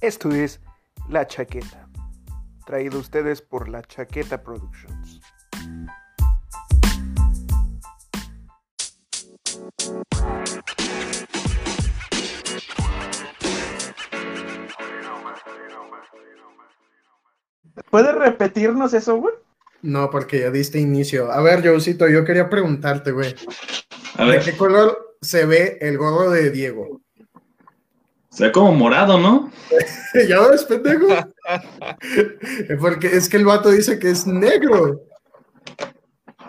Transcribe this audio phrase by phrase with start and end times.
[0.00, 0.60] Esto es
[1.08, 1.88] La Chaqueta,
[2.64, 5.20] traído a ustedes por La Chaqueta Productions.
[17.90, 19.34] ¿Puedes repetirnos eso, güey?
[19.82, 21.32] No, porque ya diste inicio.
[21.32, 23.34] A ver, Joecito, yo quería preguntarte, güey.
[24.16, 27.00] A ¿De qué color se ve el gorro de Diego?
[28.38, 29.50] Se ve como morado, ¿no?
[30.28, 31.08] ¿Ya ves, pendejo?
[32.80, 35.02] porque es que el vato dice que es negro.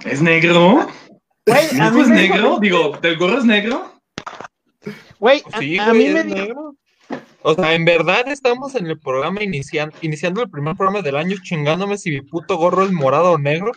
[0.06, 0.88] ¿Es negro?
[1.48, 2.60] Güey, a ¿No mí es negro?
[2.60, 3.92] Digo, ¿el gorro es negro?
[5.18, 6.76] Güey, a, Sí, a mí me negro.
[7.42, 11.38] O sea, en verdad estamos en el programa iniciando, iniciando el primer programa del año
[11.42, 13.72] chingándome si mi puto gorro es morado o negro.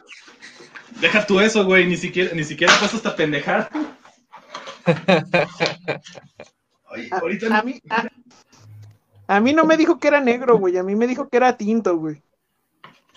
[1.01, 3.71] Deja tú eso, güey, ni siquiera, ni siquiera pasa esta pendejada.
[7.11, 8.09] A, ahorita a mí, a,
[9.29, 10.77] a mí no me dijo que era negro, güey.
[10.79, 12.23] A mí me dijo que era tinto, güey.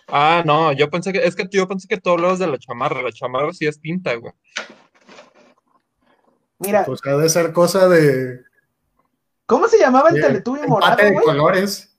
[0.07, 3.01] Ah, no, yo pensé que, es que yo pensé que tú hablabas de la chamarra,
[3.01, 4.33] la chamarra sí es tinta, güey.
[6.59, 8.39] Mira, Pues ha de ser cosa de
[9.45, 11.25] ¿cómo se llamaba el Teletubby morado, de güey?
[11.25, 11.91] colores.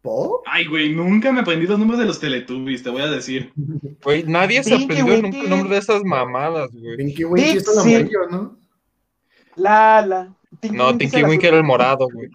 [0.00, 0.42] ¿Po?
[0.46, 3.52] Ay, güey, nunca me aprendí los nombres de los Teletubbies, te voy a decir.
[4.02, 5.22] Güey, nadie se Pinky aprendió Winky.
[5.22, 6.96] nunca el nombre de esas mamadas, güey.
[6.96, 7.94] Pinky Winky es Sí.
[7.94, 8.56] amarillo, ¿no?
[9.56, 10.34] La, la.
[10.60, 11.48] Tinky No, Tinky el Winky azul.
[11.48, 12.28] era el morado, güey.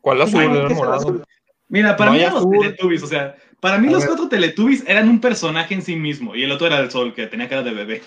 [0.00, 0.96] ¿Cuál azul era el el morado?
[0.96, 1.24] azul.
[1.68, 2.58] Mira, para No mí los azul.
[2.60, 4.08] Teletubbies, o sea, para mí A los ver.
[4.08, 7.26] cuatro Teletubbies eran un personaje en sí mismo, y el otro era el sol, que
[7.26, 8.02] tenía cara de bebé.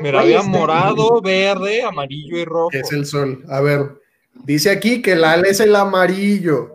[0.00, 2.70] Mira, había este- morado, verde, amarillo y rojo.
[2.72, 3.44] Es el sol.
[3.48, 4.00] A ver,
[4.44, 6.72] dice aquí que el ala es el amarillo.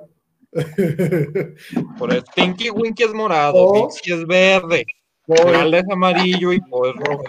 [1.98, 3.88] Por eso, Tinky Winky es morado, Oh.
[3.88, 4.86] Pixie es verde,
[5.26, 7.24] Por- Lala es amarillo y Po es rojo.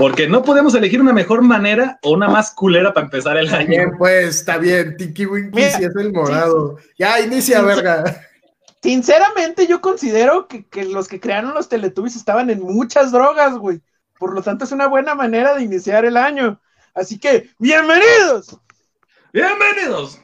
[0.00, 3.68] Porque no podemos elegir una mejor manera o una más culera para empezar el año.
[3.68, 4.96] Bien, pues, está bien.
[4.96, 6.78] Tinky Winky Mira, sí es el morado.
[6.98, 8.26] Ya, inicia, Sí, verga.
[8.82, 13.82] Sinceramente, yo considero que, que los que crearon los Teletubbies estaban en muchas drogas, güey.
[14.18, 16.58] Por lo tanto, es una buena manera de iniciar el año.
[16.94, 18.58] Así que, bienvenidos
[19.34, 20.18] ¡Bienvenidos!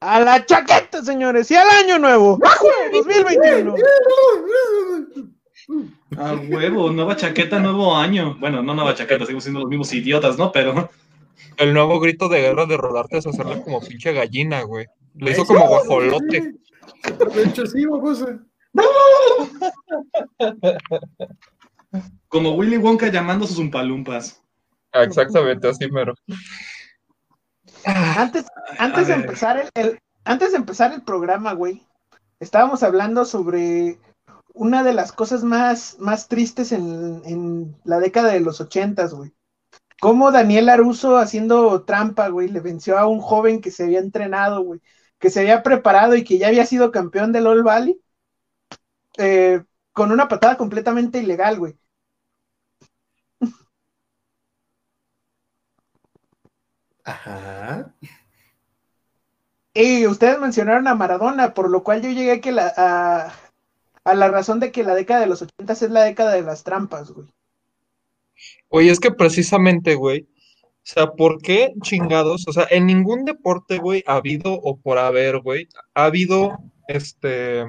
[0.00, 2.40] a la chaqueta, señores, y al año nuevo,
[2.90, 3.74] 2021.
[6.16, 8.36] A huevo, nueva chaqueta, nuevo año.
[8.40, 10.50] Bueno, no nueva chaqueta, seguimos siendo los mismos idiotas, ¿no?
[10.52, 10.90] Pero
[11.56, 14.86] El nuevo grito de guerra de rodarte es hacerle como pinche gallina, güey.
[15.14, 16.54] Le hizo como guajolote.
[17.34, 18.38] De hecho, sí, babosa.
[22.28, 24.42] como Willy Wonka llamando a sus umpalumpas.
[24.92, 26.14] Ah, Exactamente, así mero.
[27.84, 28.46] Antes,
[28.78, 31.82] antes de empezar el, el- antes de empezar el programa, güey,
[32.40, 33.98] estábamos hablando sobre
[34.54, 39.32] una de las cosas más, más tristes en, en la década de los ochentas, güey.
[40.00, 44.62] Cómo Daniel Aruso haciendo trampa, güey, le venció a un joven que se había entrenado,
[44.62, 44.80] güey,
[45.18, 48.00] que se había preparado y que ya había sido campeón del All Valley,
[49.18, 49.62] eh,
[49.92, 51.76] con una patada completamente ilegal, güey.
[57.04, 57.92] Ajá.
[59.74, 63.32] Y ustedes mencionaron a Maradona, por lo cual yo llegué a, que la, a,
[64.04, 66.64] a la razón de que la década de los ochentas es la década de las
[66.64, 67.28] trampas, güey.
[68.68, 70.22] Oye, es que precisamente, güey.
[70.22, 72.46] O sea, ¿por qué chingados?
[72.48, 77.66] O sea, en ningún deporte, güey, ha habido o por haber, güey, ha habido este.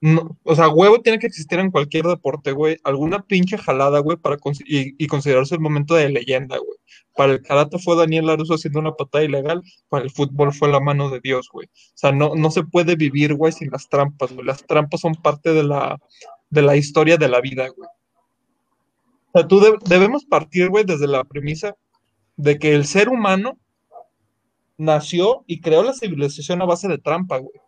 [0.00, 2.76] No- o sea, huevo tiene que existir en cualquier deporte, güey.
[2.84, 4.36] Alguna pinche jalada, güey, para
[4.66, 6.78] y, considerarse el momento de leyenda, güey.
[7.16, 10.78] Para el karate fue Daniel Laruso haciendo una patada ilegal, para el fútbol fue la
[10.80, 11.66] mano de Dios, güey.
[11.66, 14.46] O sea, no, no se puede vivir, güey, sin las trampas, güey.
[14.46, 15.98] Las trampas son parte de la,
[16.50, 17.88] de la historia de la vida, güey.
[19.32, 21.74] O sea, tú de- debemos partir, güey, desde la premisa
[22.36, 23.58] de que el ser humano
[24.76, 27.60] nació y creó la civilización a base de trampa, güey.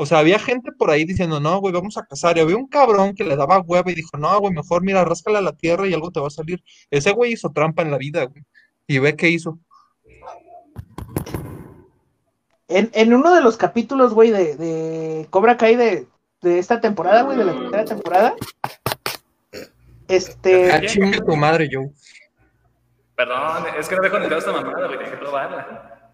[0.00, 2.36] O sea, había gente por ahí diciendo, no, güey, vamos a cazar.
[2.36, 5.40] Y había un cabrón que le daba hueva y dijo, no, güey, mejor mira, ráscala
[5.40, 6.62] a la tierra y algo te va a salir.
[6.88, 8.44] Ese güey hizo trampa en la vida, güey.
[8.86, 9.58] Y ve qué hizo.
[12.68, 16.06] En, en uno de los capítulos, güey, de, de Cobra Kai de,
[16.42, 18.36] de esta temporada, güey, de la tercera temporada,
[20.06, 21.90] este, Ah, chinga tu madre, Joe.
[23.16, 26.12] Perdón, es que no dejo conectado esta mamada, güey, dejé probarla.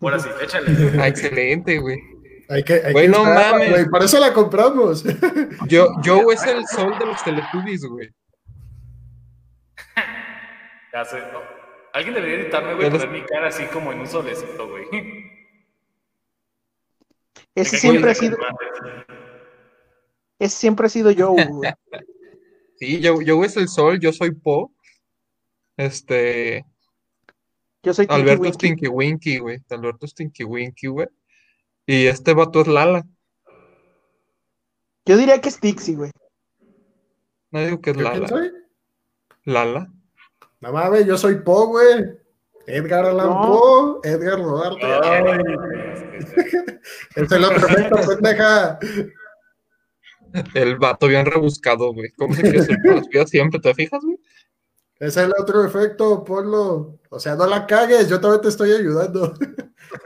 [0.00, 1.00] Ahora sí, échale.
[1.02, 2.21] Ah, excelente, güey.
[2.48, 3.70] Hay que, hay Güey, que no mames.
[3.70, 5.04] güey, Por eso la compramos.
[5.68, 8.10] Yo, Joe es el sol de los Teletubbies, güey.
[10.92, 11.40] Ya sé, no.
[11.94, 14.84] Alguien debería editarme, güey, poner mi cara así como en un solecito, güey.
[17.54, 18.38] ese siempre ha sido,
[20.38, 21.72] ese siempre ha sido yo, güey.
[22.76, 24.72] Sí, Joe, Joe es el sol, yo soy Po.
[25.76, 26.64] Este.
[27.82, 28.52] Yo soy Tinky Alberto.
[28.52, 29.58] Stinky Winky, güey.
[29.70, 31.08] Alberto Stinky Winky, güey.
[31.86, 33.04] Y este vato es Lala.
[35.04, 36.10] Yo diría que es Tixi, güey.
[37.50, 38.28] No digo que es ¿Yo quién Lala.
[38.28, 38.52] soy?
[39.44, 39.92] Lala.
[40.60, 42.04] No mames, yo soy Po, güey.
[42.66, 43.40] Edgar Allan No.
[43.42, 44.86] Poe, Edgar Rodarte.
[47.16, 48.78] Es el otro efecto, pendeja.
[50.54, 52.10] El vato bien rebuscado, güey.
[52.12, 53.60] ¿Cómo se quiere siempre?
[53.60, 54.18] ¿Te fijas, güey?
[54.98, 56.98] Es el otro efecto, ponlo.
[57.10, 59.34] O sea, no la cagues, yo todavía te estoy ayudando.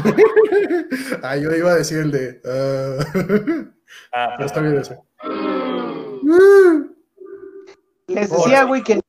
[1.24, 2.42] ah, yo iba a decir el de.
[2.46, 3.70] ah,
[4.12, 5.00] Ah, pero está bien ese.
[8.08, 9.02] Les decía, güey, que,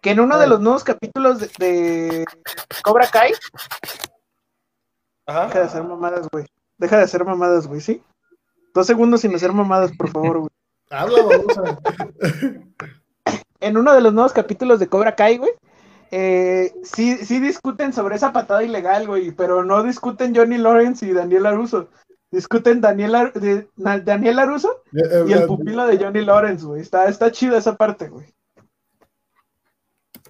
[0.00, 2.24] que en uno de los nuevos capítulos de, de
[2.82, 3.32] Cobra Kai,
[5.26, 6.46] deja de hacer mamadas, güey.
[6.78, 8.02] Deja de hacer mamadas, güey, ¿sí?
[8.72, 10.50] Dos segundos sin hacer mamadas, por favor, güey.
[10.90, 11.78] Habla, vamos a.
[13.60, 15.52] En uno de los nuevos capítulos de Cobra Kai, güey,
[16.10, 21.12] eh, sí, sí discuten sobre esa patada ilegal, güey, pero no discuten Johnny Lawrence y
[21.12, 21.88] Daniel Aruso.
[22.30, 24.82] Discuten Daniel, Ar- de- Na- Daniel Aruso
[25.28, 26.80] y el pupilo de Johnny Lawrence, güey.
[26.82, 28.26] Está, está chida esa parte, güey.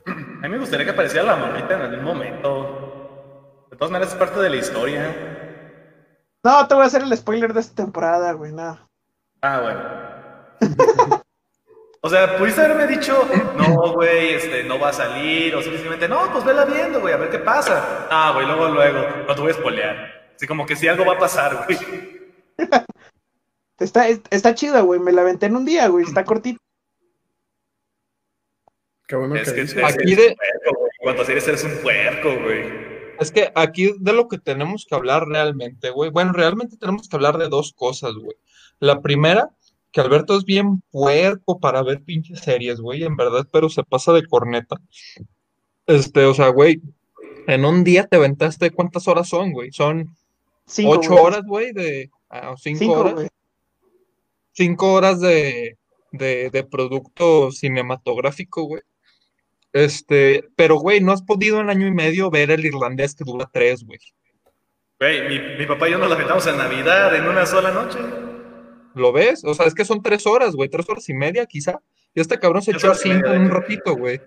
[0.06, 0.10] A
[0.42, 3.66] mí me gustaría que apareciera la morrita en algún momento.
[3.70, 5.16] De todas maneras, es parte de la historia.
[6.44, 8.86] No, te voy a hacer el spoiler de esta temporada, güey, nada.
[9.40, 9.80] Ah, bueno.
[12.06, 16.30] O sea, pudiste haberme dicho, no, güey, este, no va a salir, o simplemente, no,
[16.30, 18.06] pues vela viendo, güey, a ver qué pasa.
[18.10, 20.30] Ah, güey, luego, luego, no te voy a spoilear.
[20.36, 21.78] Así como que si algo va a pasar, güey.
[23.78, 25.00] Está, está chida, güey.
[25.00, 26.04] Me la aventé en un día, güey.
[26.04, 26.58] Está cortita.
[29.06, 30.90] Qué bueno Es que que es, Aquí es de- un puerco, güey.
[31.00, 32.62] Cuando series eres un puerco, güey.
[33.18, 36.10] Es que aquí de lo que tenemos que hablar realmente, güey.
[36.10, 38.36] Bueno, realmente tenemos que hablar de dos cosas, güey.
[38.78, 39.50] La primera,
[39.94, 44.12] que Alberto es bien puerco para ver pinches series, güey, en verdad, pero se pasa
[44.12, 44.76] de corneta.
[45.86, 46.82] Este, o sea, güey,
[47.46, 49.70] en un día te aventaste, ¿cuántas horas son, güey?
[49.70, 50.12] Son
[50.66, 51.22] Cinco, ocho güey.
[51.24, 53.28] horas, güey, de ah, Cinco, horas, güey.
[54.50, 55.78] cinco horas de,
[56.10, 58.82] de, de producto cinematográfico, güey.
[59.72, 63.48] Este, pero, güey, no has podido en año y medio ver el irlandés que dura
[63.52, 64.00] tres, güey.
[64.98, 67.98] Güey, mi, mi papá y yo nos la aventamos en Navidad en una sola noche.
[68.94, 69.44] ¿Lo ves?
[69.44, 71.80] O sea, es que son tres horas, güey, tres horas y media, quizá.
[72.14, 74.20] Y este cabrón se echó cinco en un ratito, güey.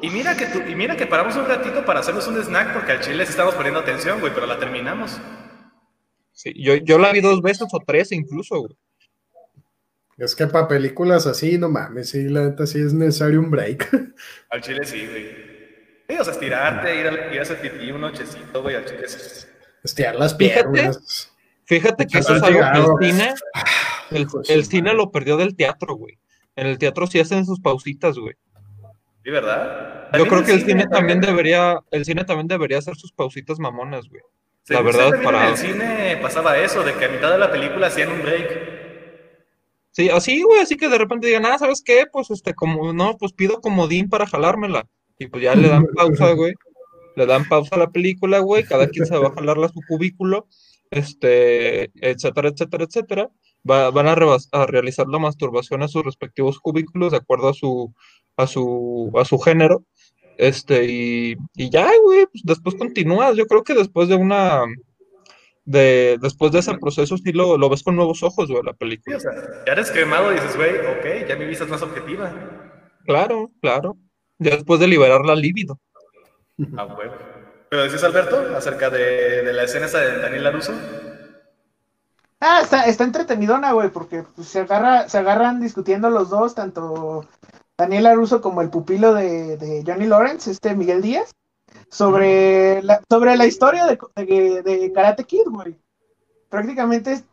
[0.00, 2.92] Y mira que tú, y mira que paramos un ratito para hacernos un snack porque
[2.92, 5.20] al chile sí estábamos poniendo atención, güey, pero la terminamos.
[6.32, 8.76] Sí, yo, yo la vi dos veces o tres incluso, güey.
[10.16, 13.88] Es que para películas así, no mames, sí, la neta sí es necesario un break.
[14.50, 15.48] Al chile sí, güey.
[16.08, 19.06] Sí, o sea, estirarte, ir a, ir a hacer pipí un nochecito, güey, al chile
[19.06, 19.46] sí.
[19.84, 20.96] Estirar las piernas.
[20.96, 21.37] Fíjate
[21.68, 23.34] que eso es algo que el cine,
[24.48, 26.18] el, cine lo perdió del teatro, güey.
[26.56, 28.34] En el teatro sí hacen sus pausitas, güey.
[29.22, 30.08] Sí, ¿verdad?
[30.16, 34.08] Yo creo que el cine también debería, el cine también debería hacer sus pausitas mamonas,
[34.08, 34.22] güey.
[34.68, 37.50] La Según verdad, para- En el cine pasaba eso, de que a mitad de la
[37.50, 38.78] película hacían un break.
[39.90, 42.04] Sí, así, güey, así que de repente digan, ah, ¿sabes qué?
[42.10, 44.86] Pues este, como, no, pues pido comodín para jalármela.
[45.18, 46.54] Y pues ya le dan pausa, güey.
[47.16, 48.64] Le dan pausa a la película, güey.
[48.64, 50.46] Cada quien se va a jalar a su cubículo,
[50.90, 53.30] este, etcétera, etcétera, etcétera.
[53.68, 54.16] Va- van a,
[54.52, 57.92] a realizar la masturbación a sus respectivos cubículos de acuerdo a su,
[58.36, 59.84] a su, a su género.
[60.36, 63.36] Este, y, y ya, güey, pues después continúas.
[63.36, 64.62] Yo creo que después de una,
[65.64, 68.78] de, después de ese proceso sí lo, lo ves con nuevos ojos, güey, la Sí,
[68.78, 69.16] película.
[69.16, 69.32] o sea,
[69.66, 72.32] ya eres quemado y dices, güey, ok, ya mi vista es más objetiva.
[73.04, 73.96] Claro, claro.
[74.38, 75.80] Ya después de liberar la libido.
[76.76, 77.08] Ah, güey.
[77.70, 80.72] Pero decís, Alberto, acerca de, de la escena esa de Daniel Laruso.
[82.40, 87.26] Ah, está, está entretenidona, güey, porque pues, se, agarra, se agarran discutiendo los dos, tanto
[87.76, 91.32] Daniel Aruso como el pupilo de, de Johnny Lawrence, este Miguel Díaz,
[91.90, 95.76] sobre la, sobre la historia de, de, de Karate Kid, güey.
[96.48, 97.24] Prácticamente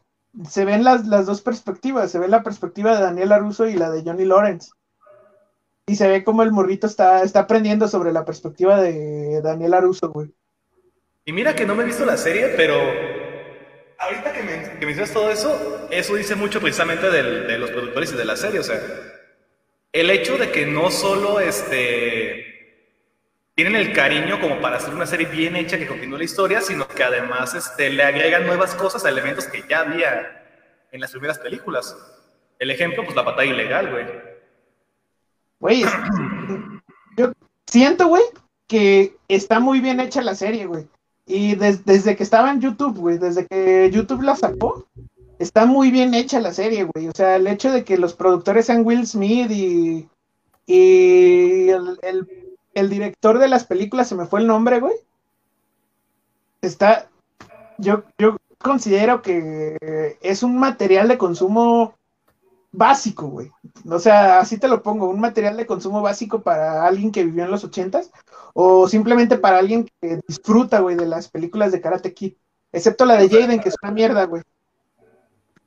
[0.49, 3.91] se ven las, las dos perspectivas, se ve la perspectiva de Daniel Aruso y la
[3.91, 4.71] de Johnny Lawrence.
[5.87, 10.09] Y se ve como el morrito está, está aprendiendo sobre la perspectiva de Daniel Aruso,
[10.09, 10.33] güey.
[11.25, 12.75] Y mira que no me he visto la serie, pero
[13.99, 18.15] ahorita que, me, que mencionas todo eso, eso dice mucho precisamente de los productores y
[18.15, 18.59] de la serie.
[18.59, 18.79] O sea,
[19.91, 22.55] el hecho de que no solo este,
[23.55, 26.87] tienen el cariño como para hacer una serie bien hecha que continúe la historia, sino
[26.87, 30.43] que además este, le agregan nuevas cosas a elementos que ya había
[30.91, 31.95] en las primeras películas.
[32.59, 34.34] El ejemplo, pues la batalla ilegal, güey.
[35.59, 35.83] Güey,
[37.17, 37.31] yo
[37.65, 38.23] siento, güey,
[38.67, 40.87] que está muy bien hecha la serie, güey.
[41.25, 44.85] Y des- desde que estaba en YouTube, güey, desde que YouTube la sacó,
[45.39, 47.07] está muy bien hecha la serie, güey.
[47.07, 50.07] O sea, el hecho de que los productores sean Will Smith y,
[50.67, 52.27] Y el, el-
[52.73, 54.95] el director de las películas, se me fue el nombre, güey.
[56.61, 57.09] Está.
[57.77, 61.93] Yo, yo considero que es un material de consumo
[62.77, 63.51] básico, güey.
[63.89, 67.45] O sea, así te lo pongo, un material de consumo básico para alguien que vivió
[67.45, 68.11] en los ochentas
[68.53, 72.33] o simplemente para alguien que disfruta, güey, de las películas de Karate Kid.
[72.71, 74.43] Excepto la de Jaden, que es una mierda, güey.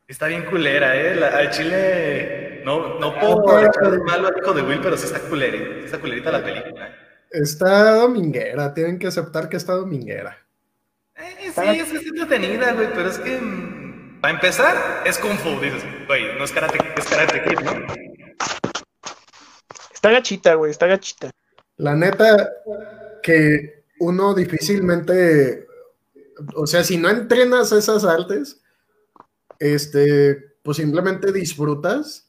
[0.06, 1.14] Está bien culera, ¿eh?
[1.16, 2.62] La, al chile.
[2.64, 5.64] No, no puedo echar de malo al hijo de Will, pero sí está culerita.
[5.80, 6.94] sí Está culerita la película.
[7.30, 10.38] Está dominguera, tienen que aceptar que está dominguera.
[11.14, 13.38] Eh, sí, es que es entretenida, güey, pero es que.
[14.20, 15.82] Para empezar, es Kung Fu, dices.
[16.06, 17.72] Güey, no es karate, es karate Kid, ¿no?
[19.92, 21.30] Está gachita, güey, está gachita.
[21.76, 22.50] La neta,
[23.22, 25.66] que uno difícilmente,
[26.54, 28.60] o sea, si no entrenas esas artes,
[29.60, 32.28] este, pues simplemente disfrutas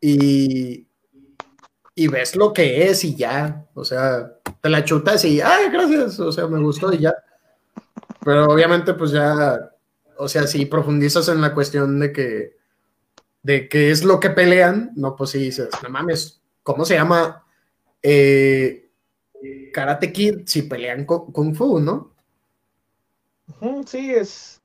[0.00, 0.88] y,
[1.94, 6.18] y ves lo que es y ya, o sea, te la chutas y, ay, gracias,
[6.18, 7.14] o sea, me gustó y ya.
[8.24, 9.58] Pero obviamente, pues ya,
[10.18, 12.56] o sea, si profundizas en la cuestión de que,
[13.42, 17.44] de qué es lo que pelean, no, pues sí dices, no mames, ¿cómo se llama?
[18.02, 18.90] Eh,
[19.72, 22.12] Karate Kid si pelean con Kung Fu, ¿no?
[23.86, 24.60] Sí, es.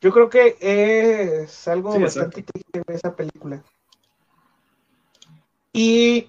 [0.00, 3.64] Yo creo que es algo Sí, bastante inteligente esa película.
[5.72, 6.28] Y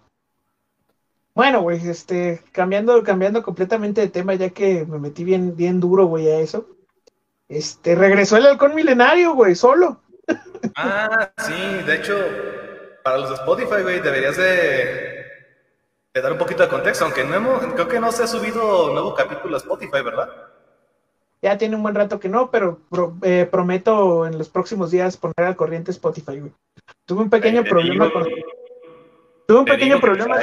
[1.34, 6.06] bueno, güey, este, cambiando, cambiando completamente de tema, ya que me metí bien, bien duro,
[6.06, 6.75] güey, a eso.
[7.48, 10.02] Este, regresó el halcón milenario, güey, solo.
[10.76, 11.54] Ah, sí,
[11.86, 12.18] de hecho,
[13.04, 15.26] para los de Spotify, güey, deberías de,
[16.14, 18.92] de dar un poquito de contexto, aunque no hemos, creo que no se ha subido
[18.92, 20.30] nuevo capítulo a Spotify, ¿verdad?
[21.44, 25.16] Ya tiene un buen rato que no, pero pro- eh, prometo en los próximos días
[25.18, 26.52] poner al corriente Spotify, güey.
[27.06, 28.28] Tuve un pequeño problema digo- con.
[29.48, 30.40] Tuve un pequeño problema.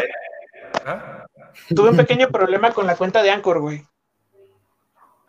[0.86, 1.26] ¿Ah?
[1.74, 3.84] Tuve un pequeño problema con la cuenta de Anchor, güey.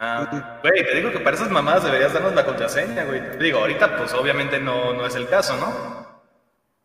[0.05, 3.21] Ah, güey, te digo que para esas mamadas deberías darnos la contraseña, güey.
[3.21, 6.21] Te digo, ahorita, pues obviamente no, no es el caso, ¿no?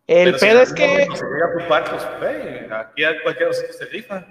[0.07, 0.87] El Pero pedo es que.
[0.87, 4.25] momento se llega a ocupar, pues, güey, aquí a cualquiera se rifa.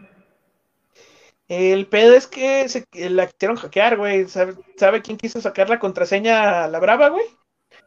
[1.49, 4.25] El pedo es que se, la quisieron hackear, güey.
[4.29, 7.25] ¿Sabe, sabe quién quiso sacar la contraseña a la brava, güey?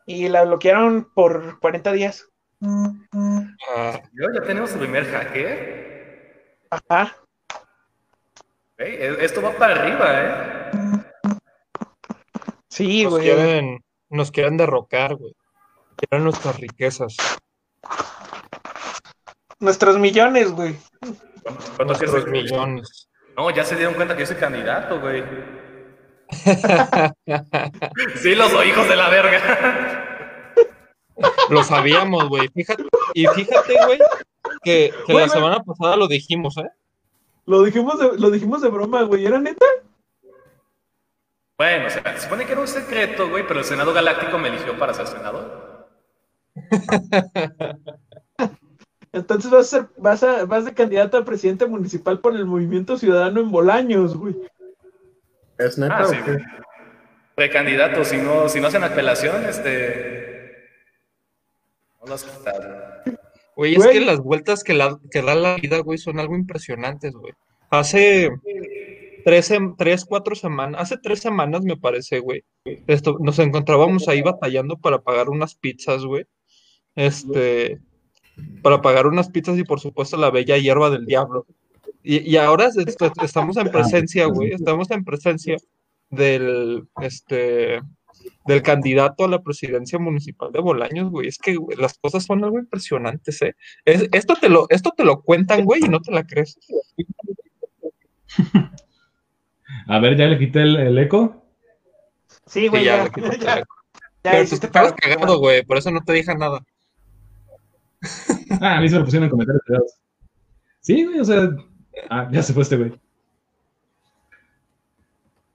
[0.04, 2.28] Y la bloquearon por 40 días.
[2.62, 6.58] Ah, Yo ya tenemos el primer hacker.
[6.70, 7.16] Ajá.
[8.80, 10.70] E- esto va para arriba, ¿eh?
[12.68, 13.24] Sí, nos güey.
[13.24, 15.34] quieren, nos quieren derrocar, güey.
[15.96, 17.16] Quieren nuestras riquezas.
[19.58, 20.76] Nuestros millones, güey.
[21.76, 23.10] ¿Cuántos Nuestros millones.
[23.36, 25.22] No, ya se dieron cuenta que yo soy candidato, güey.
[28.16, 30.06] sí, los hijos de la verga.
[31.50, 32.48] Lo sabíamos, güey.
[32.54, 32.84] Fíjate,
[33.14, 33.98] y fíjate, güey,
[34.62, 36.70] que, la semana pasada lo dijimos, ¿eh?
[37.50, 39.26] Lo dijimos de, lo dijimos de broma, güey.
[39.26, 39.66] ¿Era neta?
[41.58, 44.48] Bueno, o sea, se supone que era un secreto, güey, pero el Senado Galáctico me
[44.48, 45.88] eligió para ser senador.
[49.12, 52.96] Entonces vas a ser, vas a, vas de candidato a presidente municipal por el Movimiento
[52.96, 54.36] Ciudadano en Bolaños, güey.
[55.58, 56.16] ¿Es neta Ah, o sí.
[56.24, 56.38] qué?
[57.34, 60.68] Precandidato, si no, si no hacen apelación, este.
[62.00, 62.76] No las quitaron.
[63.60, 67.12] Güey, es que las vueltas que, la, que da la vida, güey, son algo impresionantes,
[67.12, 67.34] güey.
[67.68, 68.30] Hace
[69.22, 72.42] tres, tres, cuatro semanas, hace tres semanas me parece, güey.
[72.86, 76.24] Esto, nos encontrábamos ahí batallando para pagar unas pizzas, güey.
[76.96, 77.78] Este,
[78.62, 81.44] para pagar unas pizzas y por supuesto la bella hierba del diablo.
[82.02, 85.56] Y, y ahora est- est- estamos en presencia, güey, estamos en presencia
[86.08, 87.82] del, este,
[88.46, 91.28] del candidato a la presidencia municipal de Bolaños, güey.
[91.28, 93.54] Es que güey, las cosas son algo impresionantes, ¿eh?
[93.84, 96.58] Es- esto, te lo, esto te lo cuentan, güey, y no te la crees.
[99.86, 101.44] A ver, ya le quité el, el eco.
[102.46, 103.04] Sí, güey, Sí, ya, ya.
[103.04, 103.64] le quito- ya, ya
[104.22, 106.60] Pero tú te estabas para- cagando, güey, por eso no te dije nada.
[108.60, 109.92] Ah, a mí se me pusieron en comentarios privados.
[110.80, 111.50] Sí, güey, o sea.
[112.08, 112.98] Ah, ya se fue este güey.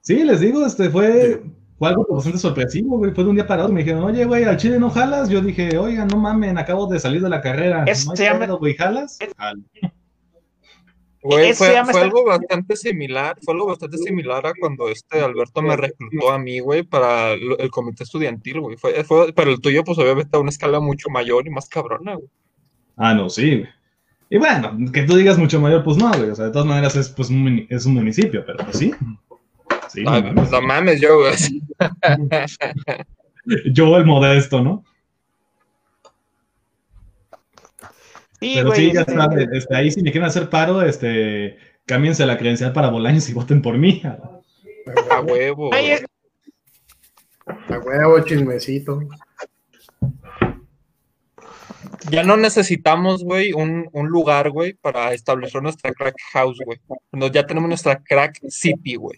[0.01, 1.43] Sí, les digo, este fue,
[1.77, 3.11] fue algo bastante sorpresivo, güey.
[3.11, 3.73] Fue de un día para otro.
[3.73, 5.29] Me dijeron, oye, güey, al chile no jalas.
[5.29, 7.83] Yo dije, oigan, no mamen, acabo de salir de la carrera.
[7.85, 9.17] Es- no hay se llama- pedo, güey, jalas.
[11.21, 15.75] Güey, Eso fue, algo bastante similar, fue algo bastante similar a cuando este Alberto me
[15.75, 18.77] reclutó a mí, güey, para el comité estudiantil, güey.
[18.77, 22.13] Fue, fue, pero el tuyo, pues obviamente a una escala mucho mayor y más cabrona,
[22.13, 22.27] güey.
[22.95, 23.69] Ah, no, sí, güey.
[24.29, 26.29] Y bueno, que tú digas mucho mayor, pues no, güey.
[26.29, 28.91] O sea, de todas maneras es, pues, un, es un municipio, pero pues sí.
[29.95, 30.33] Sí, no mames.
[30.35, 31.33] pues no mames, yo, güey.
[33.73, 34.83] Yo el modesto, ¿no?
[38.39, 38.79] Sí, Pero güey.
[38.87, 42.73] sí, ya este, sabes, este, ahí si me quieren hacer paro, este, cámbiense la credencial
[42.73, 44.01] para Bolaños y voten por mí.
[45.11, 45.69] A huevo.
[45.73, 46.05] ay, es-
[47.47, 48.99] A huevo, chismecito.
[52.11, 56.79] Ya no necesitamos, güey, un, un lugar, güey, para establecer nuestra crack house, güey.
[57.11, 59.17] No, ya tenemos nuestra crack city, güey.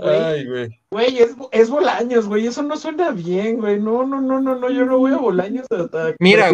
[0.00, 0.80] Ay, güey.
[0.90, 2.46] Güey, es, es Bolaños, güey.
[2.46, 3.80] Eso no suena bien, güey.
[3.80, 4.70] No, no, no, no, no.
[4.70, 6.50] Yo no voy a Bolaños a, a Mira,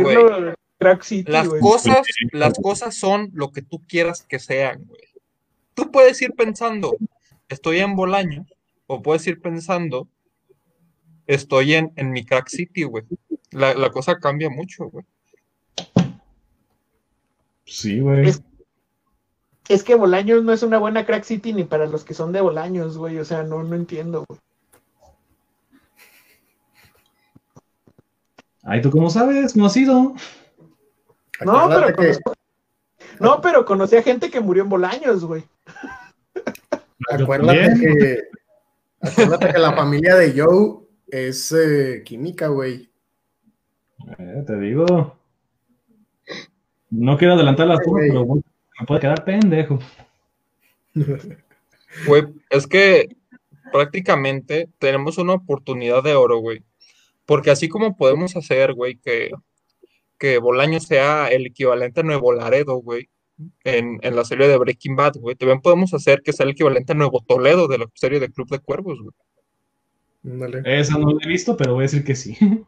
[0.79, 1.61] Crack City, Las güey.
[1.61, 5.03] cosas, las cosas son lo que tú quieras que sean, güey.
[5.75, 6.97] Tú puedes ir pensando,
[7.49, 8.47] estoy en Bolaños,
[8.87, 10.09] o puedes ir pensando,
[11.27, 13.05] estoy en, en mi crack city, güey.
[13.53, 15.05] La, la cosa cambia mucho, güey.
[17.75, 18.29] Sí, güey.
[18.29, 18.43] Es-
[19.69, 22.41] Es que Bolaños no es una buena Crack City ni para los que son de
[22.43, 23.19] Bolaños, güey.
[23.19, 24.39] O sea, no, no entiendo, güey.
[28.65, 29.57] Ay, ¿tú cómo sabes?
[29.57, 30.15] No has ido.
[31.45, 32.35] No, pero que, conozco-
[33.21, 35.45] No, pero conocí a gente que murió en Bolaños, güey.
[37.11, 37.81] Acuérdate también.
[37.99, 38.19] que,
[39.01, 42.91] acuérdate que la familia de Joe es eh, química, güey.
[44.19, 45.17] Eh, te digo.
[46.93, 48.43] No quiero adelantar las cosas, pero bueno,
[48.79, 49.79] me puede quedar pendejo.
[52.07, 53.17] Güey, es que
[53.71, 56.63] prácticamente tenemos una oportunidad de oro, güey.
[57.27, 59.31] Porque así como podemos hacer, güey, que,
[60.19, 63.11] que Bolaños sea el equivalente a Nuevo Laredo, güey,
[63.65, 66.93] en, en la serie de Breaking Bad, güey, también podemos hacer que sea el equivalente
[66.93, 69.15] a Nuevo Toledo de la serie de Club de Cuervos, güey.
[70.65, 72.37] Esa no la he visto, pero voy a decir que sí.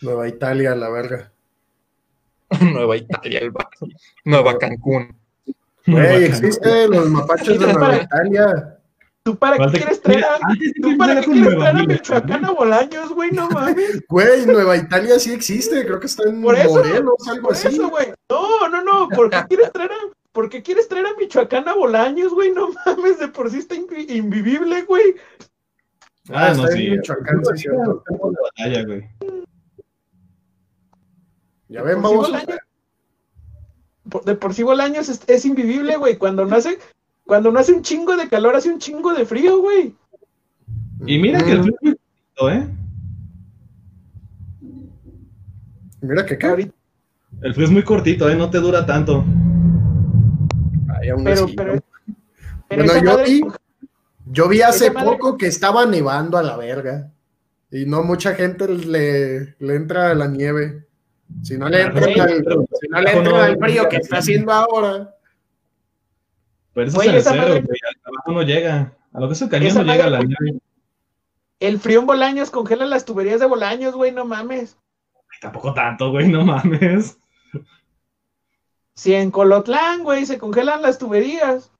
[0.00, 1.33] Nueva Italia, la verga.
[2.60, 3.86] Nueva Italia, el vato.
[4.24, 5.16] Nueva Cancún.
[5.86, 8.78] Güey, existe los mapaches de Nueva Italia.
[9.22, 10.38] ¿Tú para qué quieres traer a,
[10.82, 13.30] ¿tú para qué quieres traer a Michoacán a Bolaños, güey?
[13.30, 14.02] No mames.
[14.08, 17.68] Güey, Nueva Italia sí existe, creo que está en Por eso, Morelos, algo Por así.
[17.68, 18.08] eso, güey.
[18.28, 19.08] No, no, no.
[19.08, 19.96] ¿Por qué quieres traer a,
[20.32, 22.50] ¿por qué quieres traer a Michoacán a Bolaños, güey?
[22.52, 25.14] No mames, de por sí está invi- invivible, güey.
[26.30, 26.86] Ah, Ah, no, está sí.
[26.86, 28.02] en Michoacán, sí, cierto.
[28.42, 29.08] Batalla, güey.
[31.74, 34.24] Ya ven, Por sí vamos.
[34.26, 36.16] De por sí Bolaños es, es invivible, güey.
[36.16, 36.78] Cuando no hace,
[37.26, 39.94] cuando no hace un chingo de calor, hace un chingo de frío, güey.
[41.06, 42.68] Y mira que el Mm, frío es muy cortito, ¿eh?
[46.00, 46.70] Mira que qué.
[47.42, 48.36] El frío es muy cortito, ¿eh?
[48.36, 49.24] No te dura tanto.
[51.00, 51.80] Ay, aún pero, así, pero, ¿no?
[52.68, 53.42] pero Bueno, yo madre- vi,
[54.26, 57.10] yo vi hace madre- poco que estaba nevando a la verga.
[57.70, 60.83] Y no mucha gente le, le entra a la nieve.
[61.42, 62.44] Si no le entra Güey, al,
[62.80, 65.14] si no le entra al frío que está haciendo ahora.
[66.72, 67.78] Pero eso Güey, es el cero, madre- güey.
[67.88, 68.96] Al trabajo no llega.
[69.12, 70.60] A lo que es el cañón Esa no llega madre- la nieve.
[71.60, 74.76] El frío en Bolaños congela las tuberías de Bolaños, güey, no mames.
[75.40, 77.18] Tampoco tanto, güey, no mames.
[78.94, 81.72] Si en Colotlán, güey, se congelan las tuberías.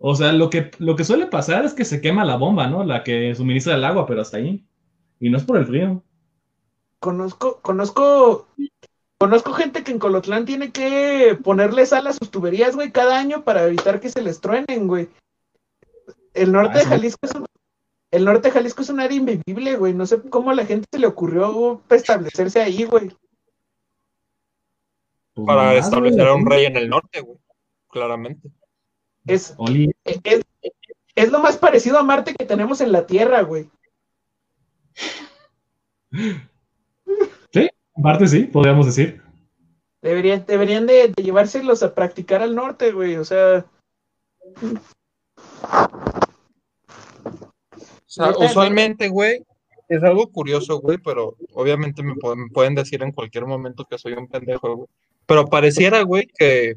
[0.00, 2.84] O sea, lo que, lo que suele pasar es que se quema la bomba, ¿no?
[2.84, 4.64] La que suministra el agua, pero hasta ahí.
[5.20, 6.02] Y no es por el frío.
[7.04, 8.48] Conozco, conozco,
[9.18, 13.44] conozco gente que en Colotlán tiene que ponerle sal a sus tuberías, güey, cada año
[13.44, 15.10] para evitar que se les truenen, güey.
[16.32, 16.88] El norte Ah, de sí.
[16.88, 17.44] Jalisco es un,
[18.10, 19.92] el norte de Jalisco es un área invivible, güey.
[19.92, 23.10] No sé cómo a la gente se le ocurrió establecerse ahí, güey.
[25.34, 27.36] Pues Para establecer a un rey en el norte, güey.
[27.90, 28.48] Claramente.
[29.26, 29.54] Es,
[30.24, 30.42] es,
[31.14, 33.68] es lo más parecido a Marte que tenemos en la Tierra, güey.
[37.94, 39.22] Sí, aparte sí, podríamos decir.
[40.02, 43.16] Deberían, deberían de, de llevárselos a practicar al norte, güey.
[43.16, 43.64] O sea,
[47.74, 49.42] O sea, Neta, usualmente, güey,
[49.88, 53.98] es algo curioso, güey, pero obviamente me, pu- me pueden decir en cualquier momento que
[53.98, 54.88] soy un pendejo, güey.
[55.26, 56.76] Pero pareciera, güey, que,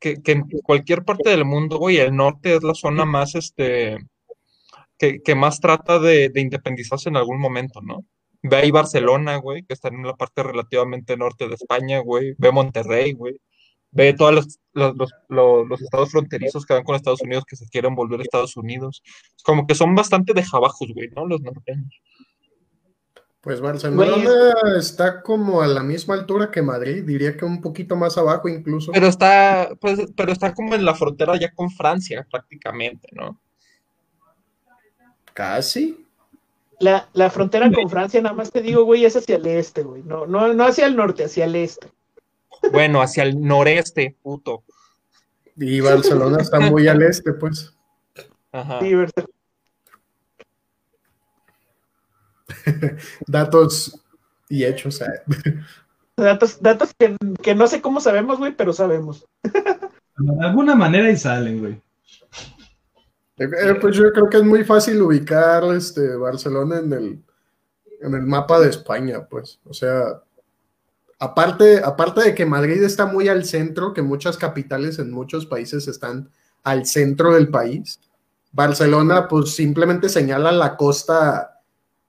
[0.00, 3.98] que, que en cualquier parte del mundo, güey, el norte es la zona más, este,
[4.98, 8.04] que, que más trata de, de independizarse en algún momento, ¿no?
[8.48, 12.34] Ve ahí Barcelona, güey, que está en la parte relativamente norte de España, güey.
[12.38, 13.40] Ve Monterrey, güey.
[13.92, 17.56] Ve todos los, los, los, los- los estados fronterizos que dan con Estados Unidos que
[17.56, 19.02] se quieren volver a Estados Unidos.
[19.36, 21.26] Es como que son bastante de jabajos, güey, ¿no?
[21.26, 21.94] Los norteños.
[23.40, 24.28] Pues Barcelona
[24.76, 28.90] está como a la misma altura que Madrid, diría que un poquito más abajo incluso.
[28.90, 33.40] Pero está, pues, pero está como en la frontera ya con Francia, prácticamente, ¿no?
[35.32, 36.05] Casi.
[36.80, 40.02] La, la frontera con Francia, nada más te digo, güey, es hacia el este, güey.
[40.02, 41.88] No, no, no hacia el norte, hacia el este.
[42.72, 44.62] Bueno, hacia el noreste, puto.
[45.56, 47.72] Y Barcelona está muy al este, pues.
[48.52, 48.80] Ajá.
[48.80, 49.24] Sí, ¿verdad?
[53.26, 54.00] Datos
[54.48, 55.00] y hechos.
[55.00, 55.06] eh.
[56.16, 59.26] Datos, datos que, que no sé cómo sabemos, güey, pero sabemos.
[59.42, 61.80] De alguna manera y salen, güey.
[63.38, 67.24] Eh, pues yo creo que es muy fácil ubicar este Barcelona en el,
[68.00, 69.60] en el mapa de España, pues.
[69.64, 70.22] O sea,
[71.18, 75.86] aparte, aparte de que Madrid está muy al centro, que muchas capitales en muchos países
[75.86, 76.30] están
[76.62, 78.00] al centro del país,
[78.52, 81.60] Barcelona pues simplemente señala la costa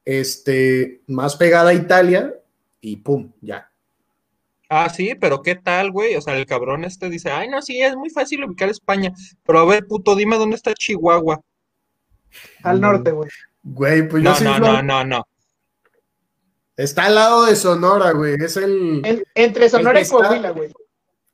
[0.06, 2.34] este, más pegada a Italia
[2.80, 3.67] y pum, ya.
[4.70, 6.16] Ah, sí, pero ¿qué tal, güey?
[6.16, 9.14] O sea, el cabrón este dice, ay, no, sí, es muy fácil ubicar España.
[9.46, 11.40] Pero a ver, puto, dime dónde está Chihuahua.
[12.64, 13.30] Al norte, güey.
[13.64, 15.28] Güey, pues yo No, sí no, lo- no, no, no.
[16.76, 18.36] Está al lado de Sonora, güey.
[18.36, 19.02] Es el.
[19.04, 20.72] En- entre Sonora El y Coahuila, güey.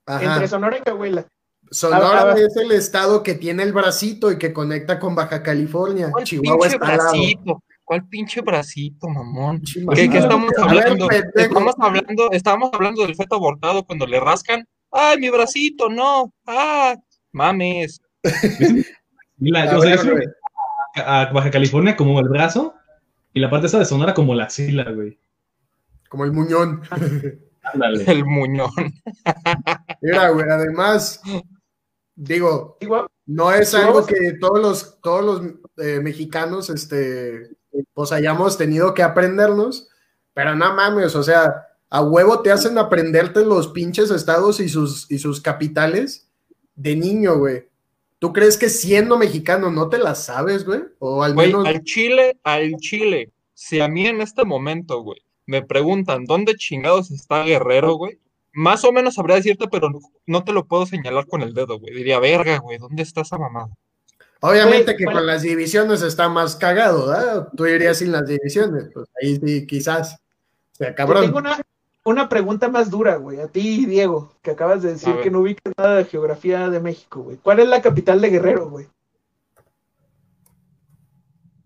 [0.06, 0.34] Ajá.
[0.36, 1.26] Entre Sonora y Coahuila.
[1.72, 6.12] Sonora es el estado que tiene el bracito y que conecta con Baja California.
[6.12, 7.64] ¿Cuál Chihuahua pinche está al lado.
[7.84, 9.62] ¿Cuál pinche bracito, mamón?
[9.94, 11.10] ¿Qué, qué estamos hablando?
[11.36, 14.66] Estamos hablando, estábamos hablando del feto abortado cuando le rascan.
[14.92, 15.90] ¡Ay, mi bracito!
[15.90, 16.34] ¡No!
[16.48, 16.96] ¡Ah!
[17.32, 18.02] ¡Mames!
[19.76, 20.14] O sea, yo
[20.96, 22.76] a Baja California como el brazo
[23.34, 25.20] y la parte esa de Sonora como la axila, güey.
[26.08, 26.82] Como el muñón.
[27.64, 28.04] Ándale.
[28.10, 28.70] El muñón.
[30.02, 31.22] Mira, güey, además,
[32.16, 32.78] digo,
[33.26, 37.50] no es algo que todos los, todos los eh, mexicanos, este,
[37.94, 39.90] pues hayamos tenido que aprendernos,
[40.34, 45.10] pero no mames, o sea, a huevo te hacen aprenderte los pinches estados y sus,
[45.12, 46.30] y sus capitales
[46.76, 47.68] de niño, güey.
[48.20, 50.82] ¿Tú crees que siendo mexicano no te las sabes, güey?
[51.00, 51.68] O al Güey, menos...
[51.68, 53.32] al Chile, al Chile.
[53.54, 58.18] Si a mí en este momento, güey, me preguntan dónde chingados está Guerrero, güey,
[58.54, 61.80] más o menos sabría decirte, pero no, no te lo puedo señalar con el dedo,
[61.80, 61.94] güey.
[61.94, 63.76] Diría, verga, güey, ¿dónde está esa mamada?
[64.46, 67.48] Obviamente que ¿cuál- con las divisiones está más cagado, ¿verdad?
[67.56, 70.16] Tú irías sin las divisiones, pues ahí sí, quizás.
[70.74, 71.24] O sea, cabrón.
[71.26, 71.62] tengo una,
[72.04, 73.40] una pregunta más dura, güey.
[73.40, 77.22] A ti, Diego, que acabas de decir que no ubicas nada de geografía de México,
[77.22, 77.38] güey.
[77.38, 78.88] ¿Cuál es la capital de Guerrero, güey?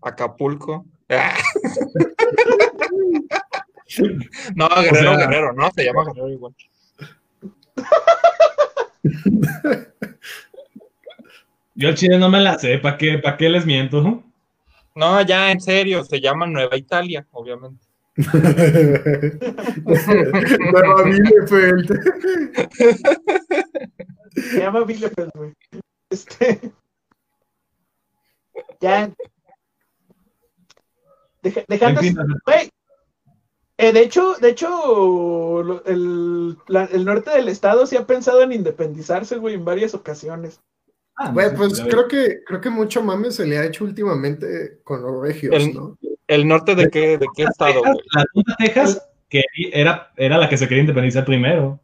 [0.00, 0.86] Acapulco.
[4.54, 6.54] no, Guerrero, sea- Guerrero, no, se llama Guerrero igual.
[11.80, 14.24] Yo al chile no me la sé, ¿para qué, pa' qué les miento?
[14.96, 17.86] No, ya, en serio, se llama Nueva Italia, obviamente.
[19.86, 21.88] Nueva Bielefeld.
[24.34, 25.52] Se llama Bielefeld, güey.
[26.10, 26.72] Este.
[28.80, 29.10] Ya.
[31.42, 32.00] Deja- dejando.
[32.00, 32.70] En fin, Güey.
[33.80, 38.42] Eh, de hecho, de hecho, lo- el, la- el norte del estado sí ha pensado
[38.42, 40.60] en independizarse, güey, en varias ocasiones.
[41.18, 44.78] Ah, Güey, no, pues creo que, creo que mucho mame se le ha hecho últimamente
[44.84, 45.98] con los regios, El- ¿no?
[46.26, 50.48] ¿El norte de qué, de qué estado, Texas, la punta Texas, que era, era la
[50.48, 51.80] que se quería independizar primero.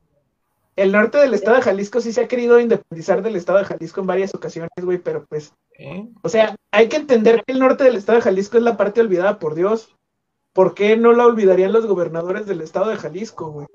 [0.77, 4.01] El norte del estado de Jalisco sí se ha querido independizar del estado de Jalisco
[4.01, 6.07] en varias ocasiones, güey, pero pues, ¿Eh?
[6.23, 9.01] o sea, hay que entender que el norte del estado de Jalisco es la parte
[9.01, 9.94] olvidada por Dios.
[10.53, 13.66] ¿Por qué no la olvidarían los gobernadores del estado de Jalisco, güey?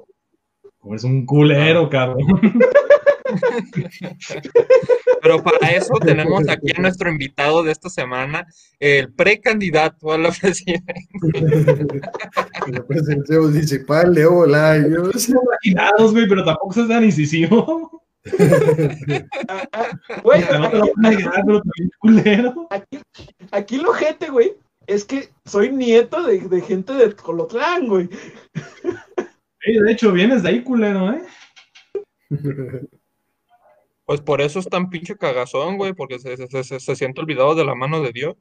[0.79, 2.19] Como es un culero, cabrón.
[5.21, 8.45] Pero para eso tenemos aquí a nuestro invitado de esta semana,
[8.79, 10.95] el precandidato a la presidencia.
[12.67, 15.29] La presidencia municipal de Bolaños.
[15.29, 18.03] Imaginados, güey, pero tampoco se tan incisivo.
[20.23, 20.69] Güey, No
[23.51, 24.53] aquí, lo gente, güey,
[24.87, 28.09] es que soy nieto de, de gente de Colotlán, güey.
[29.61, 31.23] Sí, de hecho, vienes de ahí, culero, ¿eh?
[34.09, 37.53] Pues por eso es tan pinche cagazón, güey, porque se, se, se, se siente olvidado
[37.53, 38.35] de la mano de Dios.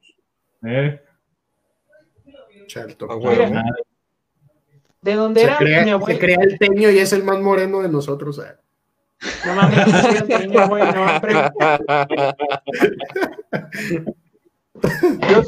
[0.65, 0.99] Eh,
[2.65, 3.07] Chalto.
[3.19, 3.63] Mira,
[4.99, 6.19] de donde Se era crea, mi se abuelo.
[6.19, 8.39] crea el teño y es el más moreno de nosotros.
[8.39, 8.55] eh.
[9.45, 11.21] No mames, no soy antiguo, güey, no.
[15.29, 15.43] Yo,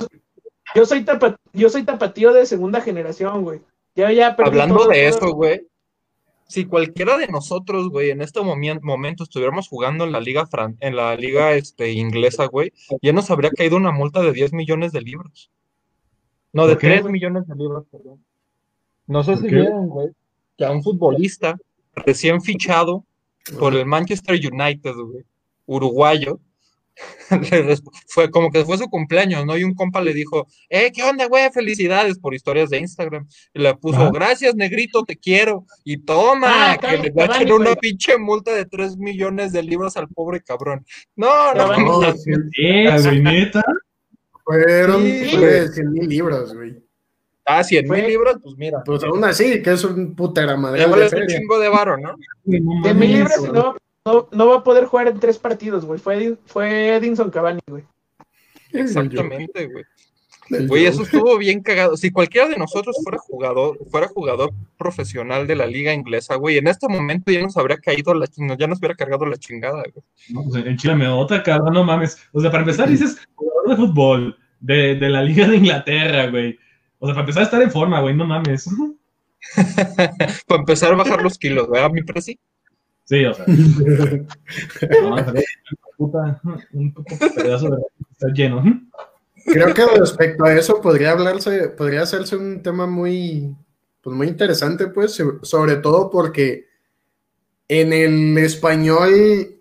[0.75, 3.61] yo soy tapa- yo soy tapatío de segunda generación, güey.
[3.95, 5.67] Yo ya Hablando todo- de eso, güey,
[6.51, 10.77] si cualquiera de nosotros, güey, en este momen- momento estuviéramos jugando en la liga fran
[10.79, 14.91] en la liga este, inglesa, güey, ya nos habría caído una multa de 10 millones
[14.91, 15.49] de libras.
[16.53, 17.13] No, de ¿Por qué, 3 güey?
[17.13, 18.23] millones de libras, perdón.
[19.07, 19.55] No sé ¿Por si qué?
[19.55, 20.09] vieron, güey,
[20.57, 21.57] que a un futbolista
[21.95, 23.05] recién fichado
[23.57, 25.23] por el Manchester United, güey,
[25.65, 26.39] uruguayo,
[28.07, 29.57] fue como que fue su cumpleaños, ¿no?
[29.57, 31.49] Y un compa le dijo, eh, ¿qué onda, güey?
[31.51, 33.27] Felicidades por historias de Instagram.
[33.53, 35.65] Y le puso, gracias, negrito, te quiero.
[35.83, 37.75] Y toma, Ah, que le va a una güey.
[37.79, 40.85] pinche multa de 3 millones de libras al pobre cabrón.
[41.15, 42.01] No, no, no.
[42.01, 43.63] No, neta.
[44.43, 45.29] fueron Sí.
[45.73, 46.75] 100 mil libras, güey.
[47.45, 48.83] Ah, 100 mil libras, pues mira.
[48.83, 52.15] Pues aún así, que es un putera madre vale un chingo de varo, ¿no?
[52.43, 53.75] Güey, no De mil mames, libras y no,
[54.05, 55.99] no, no va a poder jugar en tres partidos, güey.
[55.99, 57.83] Fue, fue Edinson Cavani, güey.
[58.71, 59.83] Exactamente, güey.
[60.67, 61.95] Güey, eso estuvo bien cagado.
[61.95, 66.67] Si cualquiera de nosotros fuera jugador, fuera jugador profesional de la liga inglesa, güey, en
[66.67, 70.05] este momento ya nos habría caído la chingada, ya nos hubiera cargado la chingada, güey.
[70.29, 72.17] No, pues en Chile me otra cabrón, no mames.
[72.33, 76.59] O sea, para empezar dices jugador de fútbol de, de la Liga de Inglaterra, güey.
[76.99, 78.69] O sea, para empezar a estar en forma, güey, no mames.
[80.47, 82.33] Para empezar a bajar los kilos, ¿verdad, mi presi?
[82.33, 82.39] Sí,
[83.25, 83.45] o sea.
[85.97, 86.11] Un
[87.35, 87.77] pedazo de
[88.11, 88.63] está lleno.
[89.45, 93.55] Creo que respecto a eso podría hablarse, podría hacerse un tema muy,
[94.01, 96.67] pues muy interesante, pues, so- sobre todo porque
[97.67, 99.57] en el español,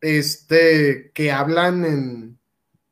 [0.00, 2.38] este, que hablan en,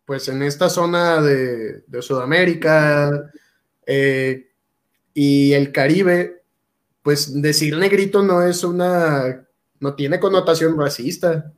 [0.05, 3.31] pues, en esta zona de, de Sudamérica
[3.87, 4.51] eh,
[5.15, 6.40] y el Caribe,
[7.03, 9.47] pues decir negrito no es una,
[9.79, 11.53] no tiene connotación racista.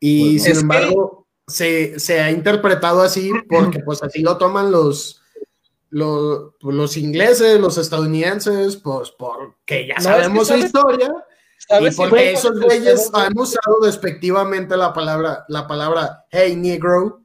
[0.00, 4.70] Y Pues, sin que- embargo, se, se ha interpretado así porque pues así lo toman
[4.70, 5.20] los,
[5.90, 11.12] los, pues, los ingleses, los estadounidenses, pues porque ya No, sabemos es que su historia
[11.80, 17.20] y porque esos güeyes han usado despectivamente la palabra, la palabra hey negro.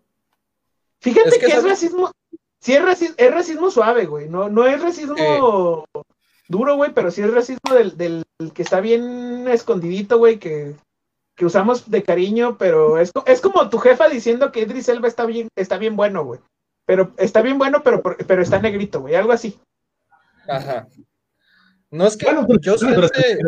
[0.99, 2.12] Fíjate Es que, que es racismo.
[2.60, 4.29] Sí, es racismo, es racismo suave, güey.
[4.29, 5.86] No, no es racismo
[6.47, 10.75] duro, güey, pero sí es racismo del, del que está bien escondidito, güey, que,
[11.36, 15.25] que usamos de cariño, pero es, es como tu jefa diciendo que Idris Elba está
[15.25, 16.39] bien, está bien bueno, güey.
[16.86, 19.60] Pero está bien bueno, pero, pero está negrito, güey, algo así.
[20.47, 20.88] Ajá.
[21.91, 23.39] No es que Bueno, pero- yo que-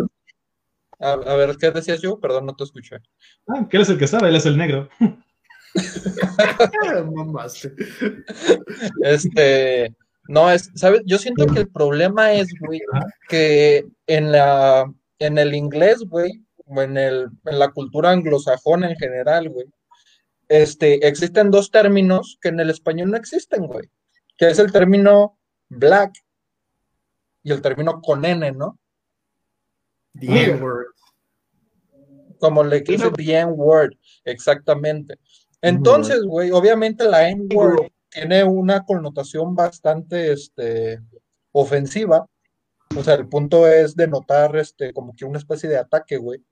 [1.02, 2.20] A, a ver, ¿qué decías yo?
[2.20, 2.98] Perdón, no te escuché.
[3.48, 4.90] Ah, que él es el que sabe, él es el negro.
[9.04, 9.96] Este,
[10.30, 11.02] no, es, ¿sabes?
[11.08, 12.80] Yo siento que el problema es, güey,
[13.28, 14.86] que en la,
[15.18, 19.66] en el inglés, güey, o en el, en la cultura anglosajona en general, güey,
[20.48, 23.90] este, existen dos términos que en el español no existen, güey,
[24.38, 26.12] que es el término black
[27.42, 28.78] y el término con N, ¿no?
[30.14, 30.94] The N-word.
[32.40, 33.12] Como le no.
[33.14, 33.94] the N-word,
[34.26, 35.16] exactamente.
[35.60, 41.00] Entonces, güey, obviamente la N-word tiene una connotación bastante este,
[41.52, 42.26] ofensiva.
[42.98, 46.44] O sea, el punto es denotar este, como que una especie de ataque, güey.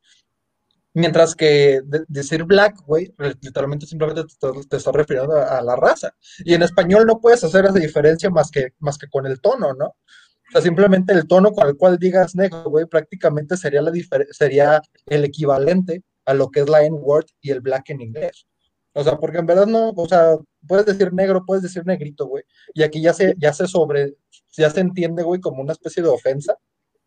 [0.93, 6.15] Mientras que de- decir black, güey, literalmente simplemente te, te estás refiriendo a, la raza.
[6.39, 8.73] Y en español no puedes hacer esa diferencia más que,
[9.11, 9.87] con el tono, ¿no?
[9.87, 13.81] O sea, simplemente el tono con el cual digas negro, güey, prácticamente sería,
[14.31, 18.47] sería el equivalente a lo que es la N-word y el black en inglés.
[18.99, 20.35] O sea, porque en verdad no, o sea,
[20.67, 22.43] puedes decir negro, puedes decir negrito, güey.
[22.73, 24.15] Y aquí ya se, ya se sobre,
[24.57, 26.57] ya se entiende, güey, como una especie de ofensa,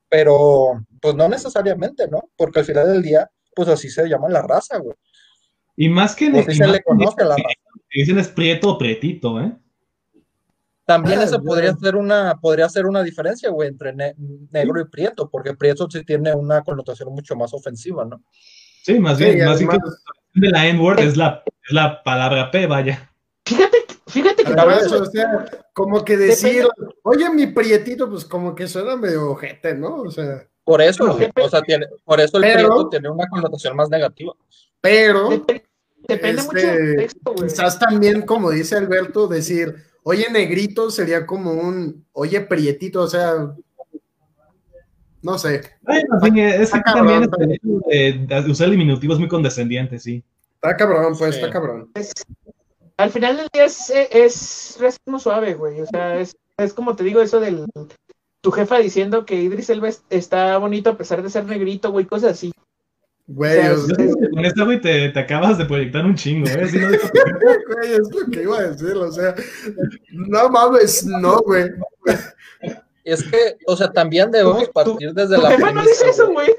[0.08, 2.30] pero pues no necesariamente, ¿no?
[2.36, 4.94] Porque al final del día, pues así se llama la raza, güey.
[5.76, 7.48] Y más que así y se más le que conoce a la raza.
[7.88, 9.52] que dicen es prieto o prietito, ¿eh?
[10.84, 14.14] También Ah, esa podría ser una, podría ser una diferencia, güey, entre ne-
[14.50, 18.22] negro y prieto, porque prieto sí tiene una connotación mucho más ofensiva, ¿no?
[18.82, 19.78] Sí, más Sí, bien, y más bien que
[20.34, 23.10] de la N-word es la, es la palabra P, vaya.
[23.46, 26.66] Fíjate, fíjate que Además, o sea, como que decir,
[27.02, 29.96] oye, mi prietito, pues como que suena medio ojete, ¿no?
[30.02, 33.26] O sea, Por eso, No, o sea, tiene, por eso el Pero- prieto tiene una
[33.28, 34.32] connotación más negativa.
[34.80, 35.62] pero dep-
[36.08, 37.48] depende mucho del este, contexto, güey.
[37.48, 43.52] quizás también, como dice Alberto, decir, oye, negrito sería como un, oye, prietito, o sea,
[45.22, 47.58] no sé, Bueno, sí, es que Está también cabrón,
[47.90, 50.22] es usar el diminutivo es muy condescendiente, sí.
[50.54, 51.40] está cabrón, pues, Sí.
[51.40, 51.90] está cabrón.
[52.96, 55.80] Al final del día es, es racismo suave, güey.
[55.80, 57.66] O sea, es, es como te digo eso del
[58.42, 62.04] tu jefa diciendo que Idris Elba es- está bonito a pesar de ser negrito, güey,
[62.06, 62.52] cosas así.
[63.26, 63.96] Güey, O sea,
[64.34, 66.66] con esta, güey, te, te acabas de proyectar un chingo, ¿eh?
[66.72, 66.88] No
[67.74, 69.34] güey, es lo que iba a decir, o sea,
[70.10, 71.70] no mames, no, güey.
[73.04, 76.10] Es que, o sea, también debemos Tu- partir desde Tu la jefa no premisa, dice
[76.10, 76.54] eso, güey.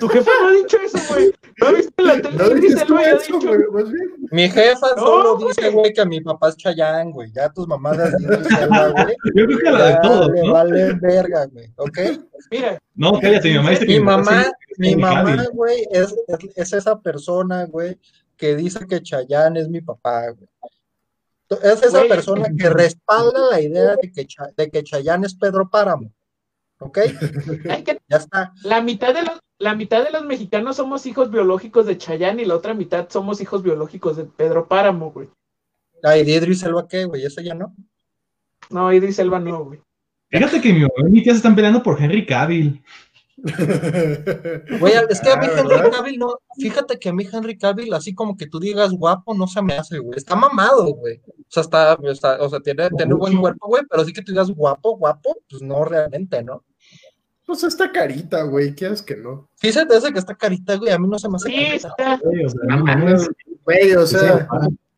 [0.00, 1.32] Tu jefa no ha dicho eso, güey.
[1.60, 2.36] ¿No en la tele?
[2.36, 4.08] No dijiste tú eso, dicho, güey, más bien.
[4.32, 5.48] Mi jefa No, solo güey.
[5.48, 7.30] dice, güey, que mi papá es Chayán, güey.
[7.32, 9.16] Ya tus mamadas dicen, güey.
[9.34, 10.52] Yo creo que la de todos, ¿no?
[10.52, 11.98] vale verga, güey, ¿ok?
[12.50, 16.72] Mira, No, cállate, mi mamá dice que Mi mamá, mi mamá, güey, es, es, es
[16.72, 17.98] esa persona, güey,
[18.36, 20.48] que dice que Chayán es mi papá, güey.
[21.50, 22.08] Es esa Güey.
[22.08, 26.12] persona que respalda la idea de que, de que Chayán es Pedro Páramo,
[26.78, 26.98] ¿ok?
[27.84, 28.52] que, Ya está.
[28.64, 32.44] la mitad de los la mitad de los mexicanos somos hijos biológicos de Chayanne y
[32.44, 35.28] la otra mitad somos hijos biológicos de Pedro Páramo, güey.
[36.04, 37.24] Ay, de Idris Elba, ¿qué, güey?
[37.24, 37.74] Ese ya no.
[38.70, 39.80] No, Idris Elba no, güey.
[40.30, 42.80] Fíjate que mi mamá y mi tía se están peleando por Henry Cavill.
[44.80, 45.92] Güey, es que a mí Ah, Henry ¿verdad?
[45.92, 49.46] Cavill no, fíjate que a mí Henry Cavill, así como que tú digas guapo, no
[49.46, 50.18] se me hace, güey.
[50.18, 51.20] Está mamado, güey.
[51.26, 54.32] O sea, está, está- o sea, tiene, tiene buen cuerpo, güey, pero sí que tú
[54.32, 56.64] digas guapo, guapo, pues no realmente, ¿no?
[57.46, 59.48] Pues esta carita, güey, quieres que no.
[59.54, 61.54] Sí se te hace que está carita, güey, a mí no se me hace Sí,
[61.56, 61.88] carita.
[61.88, 62.20] está.
[62.22, 62.84] Güey, o sea, No
[63.64, 64.48] güey, o Sí, sea,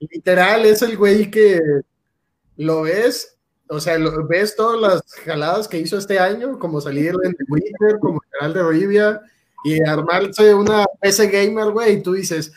[0.00, 1.60] sí, literal es el güey que
[2.56, 3.38] lo ves,
[3.70, 7.44] o sea, lo, ves todas las jaladas que hizo este año, como salir en The
[7.48, 9.20] Witcher, como Geralt de Rivia,
[9.64, 12.52] y armarse una PC gamer, güey, y tú dices,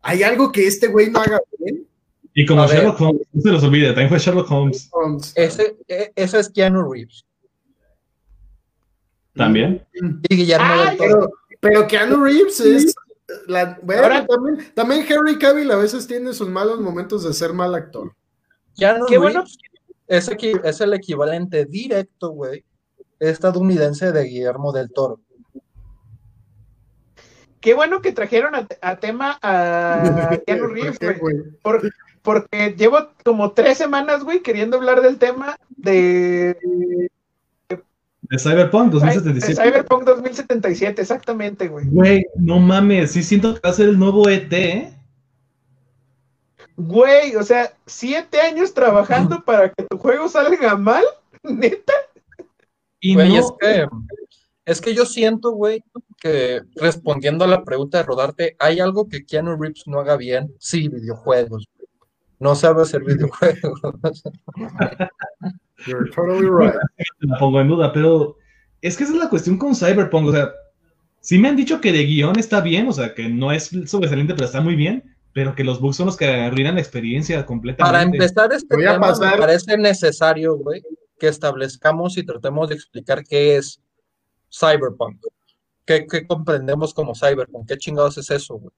[0.00, 1.86] ¿hay algo que este güey no haga bien?
[2.34, 2.76] Y como A ver.
[2.76, 4.84] Sherlock Holmes, no se los olvide, también fue Sherlock Holmes.
[4.84, 7.24] Entonces, Ese, e- ese es Keanu Reeves.
[9.34, 9.84] También.
[10.28, 11.08] Y Guillermo del Toro.
[11.08, 12.94] Pero, pero Keanu Reeves es.
[13.48, 17.52] La, bueno, Ahora- también, también Henry Cavill a veces tiene sus malos momentos de ser
[17.52, 18.14] mal actor.
[18.76, 19.44] Keanu Qué bueno.
[20.06, 22.64] Es, equi- es el equivalente directo, güey,
[23.18, 25.20] estadounidense de Guillermo del Toro.
[27.60, 31.36] Qué bueno que trajeron a, a tema a Keanu Reeves, ¿Por qué, güey.
[31.38, 31.50] güey?
[31.62, 36.56] Por- porque llevo como tres semanas, güey, queriendo hablar del tema de,
[37.68, 39.62] De Cyberpunk de 2077.
[39.62, 41.84] Cyberpunk 2077, exactamente, güey.
[41.86, 44.94] Güey, no mames, sí siento que va a ser el nuevo ET, ¿eh?
[46.76, 51.04] Güey, o sea, siete años trabajando para que tu juego salga mal,
[51.42, 51.92] neta.
[53.00, 53.86] Y Güey, no, es que,
[54.64, 55.84] es que yo siento, güey,
[56.20, 60.54] que respondiendo a la pregunta de rodarte, ¿hay algo que Keanu Reeves no haga bien?
[60.58, 61.68] Sí, videojuegos.
[61.76, 61.88] güey.
[62.40, 63.80] No sabe hacer videojuegos.
[65.86, 66.74] You're totally right.
[67.20, 68.36] la pongo en duda, pero
[68.80, 70.50] es que esa es la cuestión con Cyberpunk, o sea,
[71.20, 74.34] sí me han dicho que de guion está bien, o sea, que no es sobresaliente,
[74.34, 77.92] pero está muy bien, pero que los bugs son los que arruinan la experiencia completamente.
[77.92, 80.82] Para empezar este Voy a tema, pasar- me parece necesario, güey,
[81.18, 83.80] que establezcamos y tratemos de explicar qué es
[84.50, 85.20] Cyberpunk.
[85.84, 87.68] ¿Qué, qué comprendemos como Cyberpunk?
[87.68, 88.72] ¿Qué chingados es eso, güey?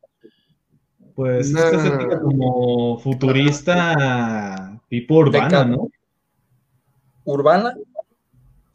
[1.14, 1.60] Pues No.
[1.60, 5.88] esta estética como futurista tipo urbana, ¿no?
[7.24, 7.74] ¿Urbana?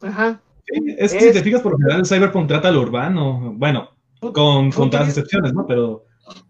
[0.00, 0.40] Ajá.
[0.66, 3.54] Sí, es que Es- si te fijas, por lo general el Cyberpunk trata lo urbano,
[3.56, 3.90] bueno,
[4.20, 5.66] con, con todas las excepciones, ¿no?
[5.66, 6.04] Pero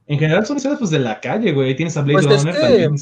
[0.06, 2.54] en general son historias pues de la calle, güey, tienes a Blade Pues es Runner
[2.54, 2.96] que- también,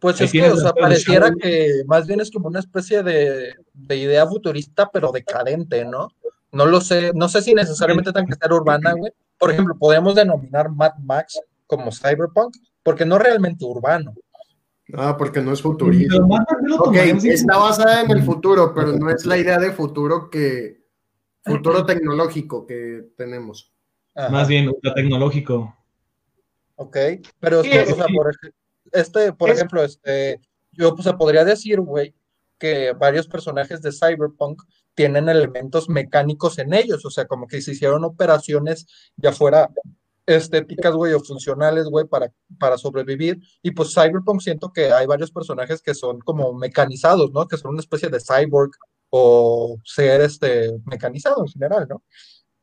[0.00, 3.96] Pues es que, o sea, pareciera que más bien es como una especie de, de
[3.96, 6.08] idea futurista, pero decadente, ¿no?
[6.52, 9.12] No lo sé, no sé si necesariamente tenga que ser urbana, güey.
[9.38, 14.14] Por ejemplo, podemos denominar Mad Max como Cyberpunk, porque no realmente urbano.
[14.94, 16.14] Ah, porque no es futurista.
[16.14, 19.26] pero más bien lo Ok, tomaríamos así está basada en el futuro, pero no es
[19.26, 20.84] la idea de futuro que.
[21.44, 23.72] Futuro tecnológico que tenemos.
[24.14, 25.75] Ajá, Más bien ultra tecnológico.
[26.76, 26.96] Ok,
[27.40, 28.30] pero Sí, o sea, por,
[28.92, 30.40] este, por es- ejemplo, este,
[30.72, 32.14] yo pues, podría decir, güey,
[32.58, 34.62] que varios personajes de Cyberpunk
[34.94, 38.86] tienen elementos mecánicos en ellos, o sea, como que se hicieron operaciones
[39.16, 39.70] ya fuera
[40.26, 43.38] estéticas, güey, o funcionales, güey, para, para sobrevivir.
[43.62, 47.46] Y pues Cyberpunk siento que hay varios personajes que son como mecanizados, ¿no?
[47.46, 48.72] Que son una especie de cyborg
[49.10, 52.02] o ser este mecanizado en general, ¿no?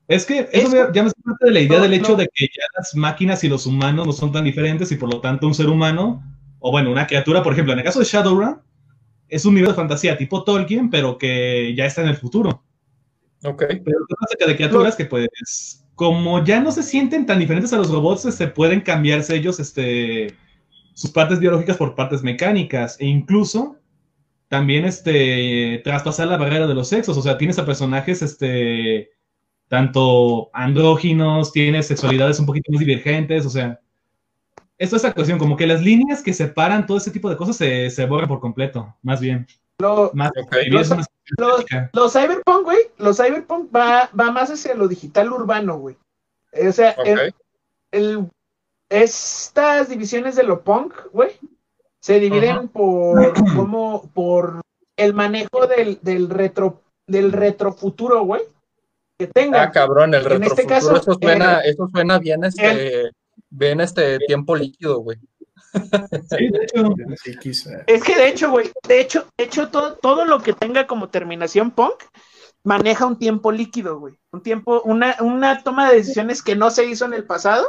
[0.08, 2.12] Es que Es- eso ya- ya me hace parte de la idea No, del hecho
[2.12, 2.18] no.
[2.18, 5.22] de que ya las máquinas y los humanos no son tan diferentes y por lo
[5.22, 6.22] tanto un ser humano,
[6.60, 8.60] o bueno, una criatura, por ejemplo, en el caso de Shadowrun,
[9.30, 12.64] es un nivel de fantasía tipo Tolkien, pero que ya está en el futuro.
[13.46, 13.64] Ok.
[13.68, 13.98] Pero
[14.40, 18.22] que de criaturas que pues, como ya no se sienten tan diferentes a los robots,
[18.34, 20.36] se pueden cambiarse ellos, este,
[20.94, 23.78] sus partes biológicas por partes mecánicas, e incluso
[24.48, 29.10] también, este, traspasar la barrera de los sexos, o sea, tienes a personajes, este,
[29.68, 33.80] tanto andróginos, tienes sexualidades un poquito más divergentes, o sea,
[34.78, 37.56] esto es la cuestión, como que las líneas que separan todo ese tipo de cosas
[37.56, 39.48] se, se borran por completo, más bien.
[39.80, 41.06] Lo- Más, una
[41.94, 45.96] los, Cyberpunk, güey, los Cyberpunk va, va más hacia lo digital urbano, güey.
[46.68, 47.34] O sea, el-
[47.92, 48.30] el-
[48.90, 51.32] estas divisiones de lo punk, güey,
[52.00, 54.62] se dividen por como por
[54.98, 58.42] el manejo del, del retro del retrofuturo, güey,
[59.18, 59.62] que tengan.
[59.62, 63.12] Ah, cabrón, el En este caso, eso suena, eh, eso suena bien, este,
[63.50, 65.18] bien este tiempo líquido, güey.
[65.74, 65.74] Sí,
[66.52, 67.70] de hecho, Sí, quizá.
[67.88, 71.10] Es que de hecho, güey, de hecho, de hecho todo, todo lo que tenga como
[71.10, 71.96] terminación punk
[72.64, 74.18] maneja un tiempo líquido, güey.
[74.32, 77.66] Un tiempo, una, una toma de decisiones que no se hizo en el pasado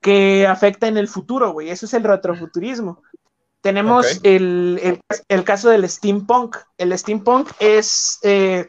[0.00, 1.70] que afecta en el futuro, güey.
[1.70, 3.02] Eso es el retrofuturismo.
[3.60, 6.56] Tenemos el, el- el caso del steampunk.
[6.78, 8.66] El steampunk es eh,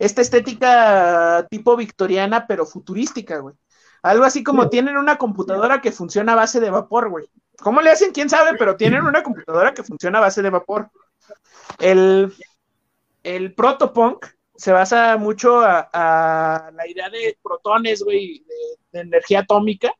[0.00, 3.54] esta estética tipo victoriana, pero futurística, güey.
[4.02, 7.26] Algo así como tienen una computadora que funciona a base de vapor, güey.
[7.58, 8.10] ¿Cómo le hacen?
[8.12, 8.56] ¿Quién sabe?
[8.58, 10.88] Pero tienen una computadora que funciona a base de vapor.
[11.78, 12.32] El,
[13.22, 14.26] el protopunk
[14.56, 18.54] se basa mucho a, a la idea de protones, güey, de,
[18.92, 19.92] de energía atómica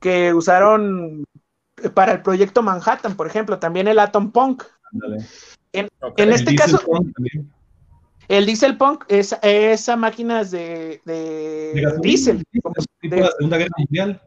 [0.00, 1.24] que usaron
[1.94, 4.64] para el proyecto Manhattan, por ejemplo, también el atom punk.
[5.72, 6.80] En El este caso.
[8.36, 11.82] El diesel punk es esa máquinas de, de De
[12.62, 14.22] como tipo de- la Segunda Guerra Mundial.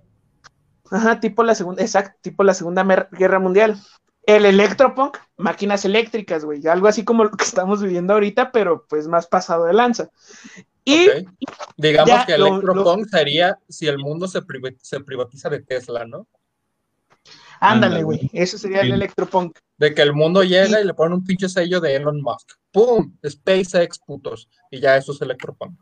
[0.91, 3.80] Ajá, tipo la segunda, exacto, tipo la Segunda Guerra Mundial.
[4.26, 9.08] El electropunk, máquinas eléctricas, güey, algo así como lo que estamos viviendo ahorita, pero pues
[9.08, 10.10] más pasado de lanza.
[10.86, 11.08] Y.
[11.78, 16.06] Digamos ya que lo- Electropunk sería si el mundo se, priva- se privatiza de Tesla,
[16.06, 16.28] ¿no?
[17.60, 18.93] ándale, güey, eso sería el Sí.
[18.93, 19.58] electropunk.
[19.84, 22.51] De que el mundo llega y le ponen un pinche sello de Elon Musk.
[22.71, 23.17] ¡Pum!
[23.27, 24.47] SpaceX, putos.
[24.71, 25.77] Y ya eso es Electropunk.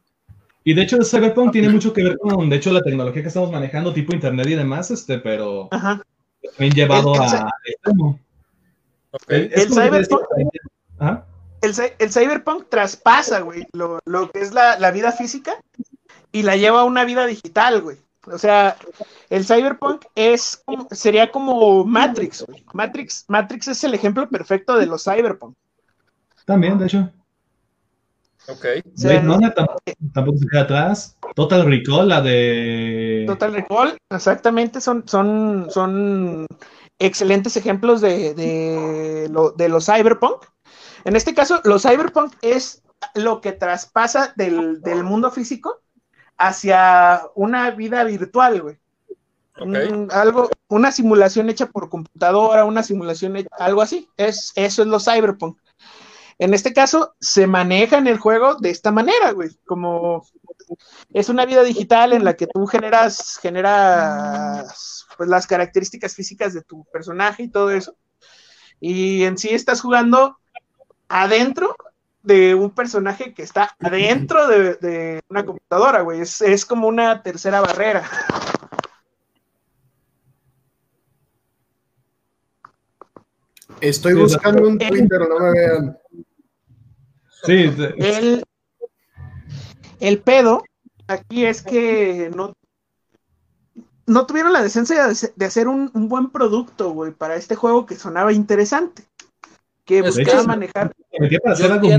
[0.64, 3.28] Y de hecho, el Cyberpunk tiene mucho que ver con, de hecho, la tecnología que
[3.28, 6.02] estamos manejando, tipo internet y demás, este, pero Ajá.
[6.58, 8.20] también llevado El- el a cy- extremo.
[9.12, 9.24] Ok.
[9.30, 10.26] Es El cyberpunk-
[10.98, 11.26] Ajá.
[11.62, 15.54] El, cy- el cyberpunk traspasa, güey, lo, lo que es la, la vida física
[16.32, 17.98] y la lleva a una vida digital, güey.
[18.28, 18.78] O sea,
[19.30, 22.64] el cyberpunk es como- sería como Matrix, güey.
[22.74, 25.56] Matrix, Matrix es el ejemplo perfecto de los cyberpunk.
[26.46, 27.10] También, de hecho.
[28.48, 28.66] Ok.
[28.94, 29.80] O sea, Blade Runner tampoco,
[30.14, 31.18] tampoco se queda atrás.
[31.36, 33.24] Total Recall, la de.
[33.28, 36.48] Total Recall, exactamente, son, son, son
[37.00, 40.44] excelentes ejemplos de, de, lo, de los cyberpunk.
[41.06, 42.84] En este caso, los cyberpunk es
[43.16, 45.80] lo que traspasa del, del mundo físico
[46.48, 48.78] hacia una vida virtual, güey.
[49.60, 54.10] Un- algo, una simulación hecha por computadora, una simulación, he- algo así.
[54.18, 55.60] Es, eso es los cyberpunk.
[56.40, 59.50] En este caso, se maneja en el juego de esta manera, güey.
[59.66, 60.26] Como
[61.14, 66.64] es una vida digital en la que tú generas, generas pues, las características físicas de
[66.64, 67.96] tu personaje y todo eso.
[68.80, 70.40] Y en sí estás jugando
[71.08, 71.76] adentro
[72.24, 76.22] de un personaje que está adentro de, de una computadora, güey.
[76.22, 78.04] Es, es como una tercera barrera.
[83.80, 85.98] Estoy Sí, buscando un Twitter, no me vean.
[87.44, 88.44] Sí, El,
[90.00, 90.64] el pedo
[91.08, 92.54] aquí es que no,
[94.06, 97.56] no tuvieron la decencia de, hacer- de hacer un, un buen producto, güey, para este
[97.56, 99.04] juego que sonaba interesante.
[99.86, 100.94] Que buscaba manejar.
[101.44, 101.90] para hacer algo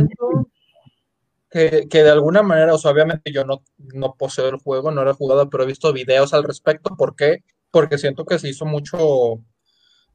[1.53, 5.05] que, que de alguna manera, o sea, obviamente yo no, no poseo el juego, no
[5.05, 6.97] lo he jugado, pero he visto videos al respecto.
[6.97, 7.45] ¿Por qué?
[7.71, 9.45] Porque siento que se hizo mucho,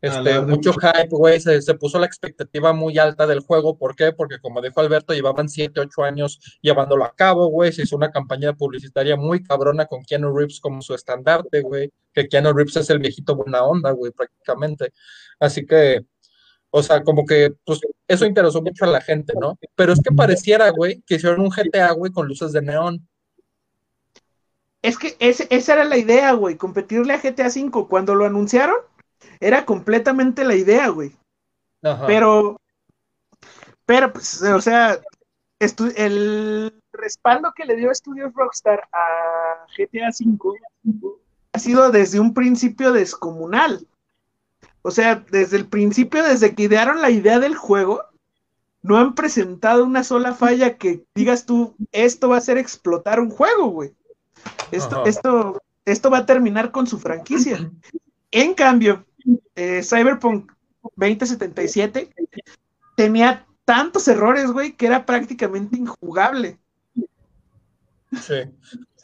[0.01, 0.73] este, mucho.
[0.73, 3.77] hype, güey, se, se puso la expectativa muy alta del juego.
[3.77, 4.13] ¿Por qué?
[4.13, 8.09] Porque como dijo Alberto, llevaban 7, 8 años llevándolo a cabo, güey, se hizo una
[8.09, 12.89] campaña publicitaria muy cabrona con Keanu Reeves como su estandarte, güey, que Keanu Reeves es
[12.89, 14.91] el viejito buena onda, güey, prácticamente.
[15.39, 16.03] Así que,
[16.69, 19.57] o sea, como que, pues, eso interesó mucho a la gente, ¿no?
[19.75, 23.07] Pero es que pareciera, güey, que hicieron un GTA, güey, con luces de neón.
[24.81, 27.87] Es que ese- esa era la idea, güey, competirle a GTA V.
[27.89, 28.77] Cuando lo anunciaron,
[29.39, 31.15] era completamente la idea, güey.
[31.83, 32.05] Ajá.
[32.05, 32.57] Pero,
[33.85, 34.99] pero, pues, o sea,
[35.59, 40.59] el respaldo que le dio Studios Rockstar a GTA V
[41.53, 43.87] ha sido desde un principio descomunal.
[44.87, 48.05] O sea, desde el principio, desde que idearon la idea del juego,
[48.81, 53.29] no han presentado una sola falla que digas tú, esto va a hacer explotar un
[53.29, 53.93] juego, güey.
[54.71, 55.09] Esto, Ajá.
[55.09, 57.69] esto, esto va a terminar con su franquicia.
[58.31, 59.03] En cambio,
[59.55, 60.53] eh, Cyberpunk
[60.95, 62.09] 2077
[62.95, 66.59] tenía tantos errores, güey, que era prácticamente injugable.
[68.13, 68.35] Sí.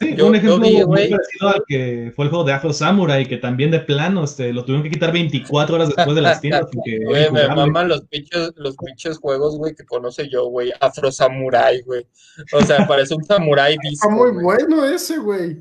[0.00, 2.72] Sí, Yo- un yo ejemplo vi, muy parecido al que fue el juego de Afro
[2.72, 6.40] Samurai, que también de plano este, lo tuvieron que quitar 24 horas después de las
[6.40, 6.66] tiendas.
[6.72, 6.98] porque
[7.32, 10.72] me maman los pinches, los pinches juegos, güey, que conoce yo, güey.
[10.80, 12.06] Afro Samurai, güey.
[12.52, 14.44] O sea, parece un samurái disco, Está muy güey.
[14.44, 15.58] bueno ese, güey.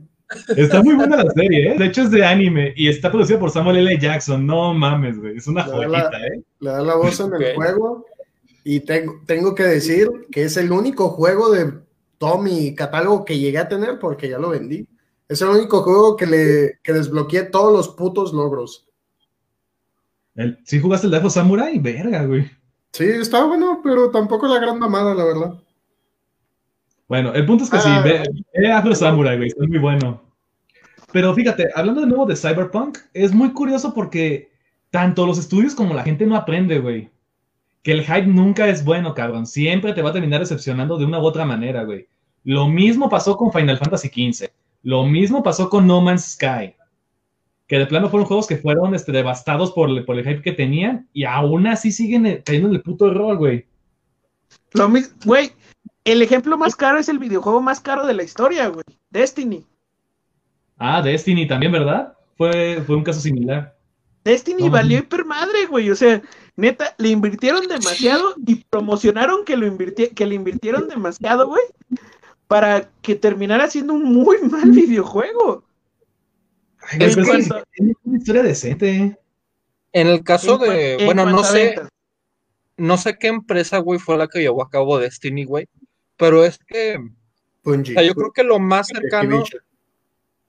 [0.58, 1.78] Está muy buena la serie, ¿eh?
[1.78, 4.00] De hecho es de anime y está producida por Samuel L.
[4.00, 4.48] Jackson.
[4.48, 5.38] No mames, güey.
[5.38, 6.42] Es una joyita, ¿eh?
[6.60, 8.06] Le da la voz en el juego.
[8.64, 11.74] Y tengo, tengo que decir que es el único juego de
[12.24, 14.88] todo mi catálogo que llegué a tener porque ya lo vendí.
[15.28, 18.88] Es el único juego que le que desbloqueé todos los putos logros.
[20.36, 21.78] El- ¿Sí jugaste el de Afro Samurai?
[21.80, 22.50] Verga, güey.
[22.94, 25.54] Sí, está bueno, pero tampoco la gran mamada, la verdad.
[27.10, 27.82] Bueno, el punto es que Ah.
[27.82, 28.24] sí, ve,
[28.58, 30.22] ve Afro Samurai, güey, está muy bueno.
[31.12, 34.50] Pero fíjate, hablando de nuevo de Cyberpunk, es muy curioso porque
[34.92, 37.10] tanto los estudios como la gente no aprende, güey.
[37.82, 39.46] Que el hype nunca es bueno, cabrón.
[39.46, 42.08] Siempre te va a terminar decepcionando de una u otra manera, güey.
[42.44, 44.50] Lo mismo pasó con Final Fantasy XV.
[44.84, 46.76] Lo mismo pasó con No Man's Sky.
[47.68, 50.52] Que de plano fueron juegos que fueron este, devastados por, el- por el hype que
[50.52, 53.66] tenían y aún así siguen eh, cayendo en el puto error, güey.
[54.74, 55.52] Lo mis- Güey,
[56.04, 58.84] el ejemplo más caro es el videojuego más caro de la historia, güey.
[59.10, 59.66] Destiny.
[60.78, 62.14] Ah, Destiny también, ¿verdad?
[62.38, 63.76] Fue, fue un caso similar.
[64.26, 64.72] Destiny No.
[64.72, 65.90] valió hiper madre, güey.
[65.90, 66.22] O sea,
[66.56, 71.62] neta, le invirtieron demasiado y promocionaron que lo invirti- que le invirtieron demasiado, güey,
[72.48, 75.64] para que terminara siendo un muy mal videojuego.
[76.80, 77.18] Ay, Es
[78.04, 79.18] una historia decente.
[79.92, 81.90] En el caso En de, en bueno, no sé, ventas.
[82.78, 85.68] no sé qué empresa, güey, fue la que llevó a cabo Destiny, güey,
[86.18, 87.12] pero es que, o
[87.64, 87.94] Bungie.
[87.94, 89.62] sea, yo creo que lo más cercano, Activision.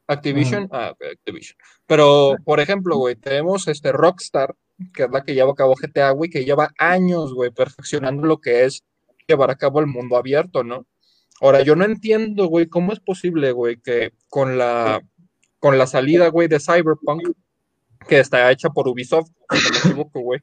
[0.06, 4.54] Activision, ah, ok, Activision, pero, por ejemplo, güey, tenemos este Rockstar,
[4.94, 8.38] que es la que lleva a cabo GTA, güey, que lleva años, güey, perfeccionando lo
[8.40, 8.82] que es
[9.26, 10.86] llevar a cabo el mundo abierto, ¿no?
[11.40, 15.02] Ahora, yo no entiendo, güey, cómo es posible, güey, que con la,
[15.58, 17.30] con la salida, güey, de Cyberpunk,
[18.08, 20.40] que está hecha por Ubisoft, si no me equivoco, güey.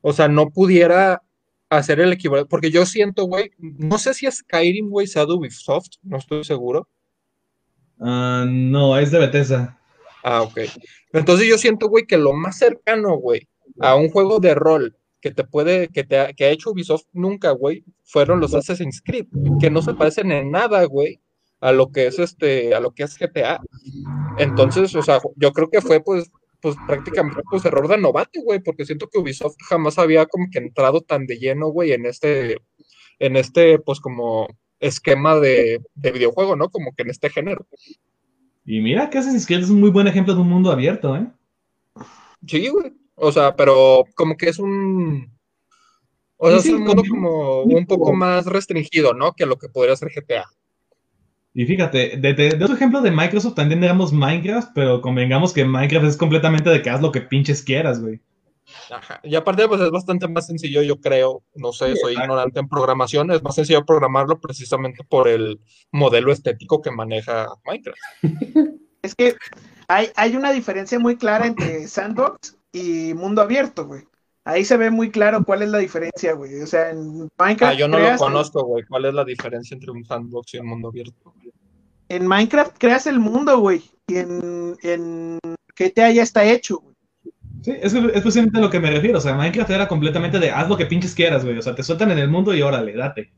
[0.00, 1.22] O sea, no pudiera
[1.68, 5.96] hacer el equivalente, porque yo siento, güey, no sé si Skyrim, güey, sea de Ubisoft,
[6.02, 6.88] no estoy seguro.
[8.00, 9.78] Ah, no, es de Bethesda.
[10.22, 10.60] Ah, ok.
[11.12, 13.48] Entonces yo siento, güey, que lo más cercano, güey,
[13.80, 17.06] a un juego de rol que te puede, que te ha, que ha hecho Ubisoft
[17.12, 19.26] nunca, güey, fueron los Assassin's Creed,
[19.60, 21.20] que no se parecen en nada, güey,
[21.60, 23.60] a lo que es este, a lo que es GTA.
[24.38, 28.60] Entonces, o sea, yo creo que fue, pues, pues prácticamente, pues, error de novato, güey,
[28.60, 32.58] porque siento que Ubisoft jamás había como que entrado tan de lleno, güey, en este,
[33.18, 34.48] en este, pues, como
[34.80, 36.70] esquema de, de videojuego, ¿no?
[36.70, 37.66] Como que en este género.
[38.64, 41.26] Y mira que Assassin's Creed es un muy buen ejemplo de un mundo abierto, ¿eh?
[42.46, 42.92] Sí, güey.
[43.20, 45.36] O sea, pero como que es un.
[46.36, 49.32] O sea, Sí, es un mundo como- un poco más restringido, ¿no?
[49.32, 50.44] Que lo que podría ser GTA.
[51.54, 55.64] Y fíjate, de, de- de otro ejemplo de Microsoft también digamos Minecraft, pero convengamos que
[55.64, 58.20] Minecraft es completamente de que haz lo que pinches quieras, güey.
[58.90, 59.18] Ajá.
[59.24, 61.42] Y aparte, pues es bastante más sencillo, yo creo.
[61.54, 62.20] No sé, soy exacto.
[62.20, 63.30] ignorante en programación.
[63.32, 65.58] Es más sencillo programarlo precisamente por el
[65.90, 67.98] modelo estético que maneja Minecraft.
[69.00, 69.36] Es que
[69.86, 74.02] hay, hay una diferencia muy clara entre sandbox y mundo abierto, güey.
[74.44, 76.60] Ahí se ve muy claro cuál es la diferencia, güey.
[76.62, 78.84] O sea, en Minecraft Ah, yo no lo conozco, güey.
[78.88, 81.34] ¿Cuál es la diferencia entre un sandbox y un mundo abierto?
[82.08, 83.82] en Minecraft creas el mundo, güey.
[84.06, 85.38] Y en, en
[85.76, 86.94] GTA ya está hecho, güey.
[87.62, 89.18] Sí, es, es precisamente a lo que me refiero.
[89.18, 91.58] O sea, Minecraft era completamente de haz lo que pinches quieras, güey.
[91.58, 93.32] O sea, te sueltan en el mundo y órale, date.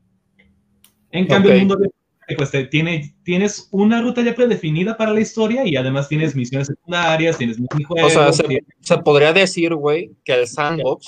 [1.11, 1.95] En cambio, el mundo abierto,
[2.35, 6.67] pues te, tiene, tienes una ruta ya predefinida para la historia y además tienes misiones
[6.67, 8.13] secundarias, tienes O minijuegos.
[8.13, 11.05] sea, se, tienes- se podría decir, güey, que el sandbox,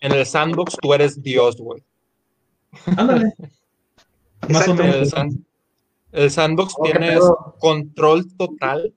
[0.00, 1.82] en el sandbox tú eres Dios, güey.
[2.96, 3.32] Ándale.
[4.48, 4.96] Más o menos.
[4.96, 5.44] El, san-
[6.12, 7.20] el sandbox Oh, qué tienes
[7.58, 8.92] control total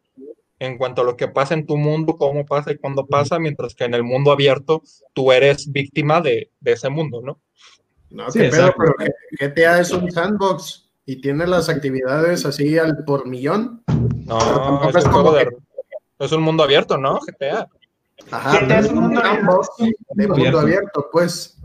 [0.59, 3.76] en cuanto a lo que pasa en tu mundo, cómo pasa y cuándo pasa, mientras
[3.76, 4.82] que en el mundo abierto
[5.13, 7.39] tú eres víctima de, de ese mundo, ¿no?
[8.09, 8.84] No, Sí, qué pedo, exacto.
[8.97, 13.83] pero GTA es un sandbox y tiene las actividades así al por millón.
[14.25, 17.19] No, tampoco es es un como juego de- que- es un mundo abierto, ¿no?
[17.19, 17.67] GTA.
[18.31, 19.21] Ajá, GTA es un un mundo
[20.13, 20.59] de mundo abierto.
[20.59, 21.57] abierto, pues.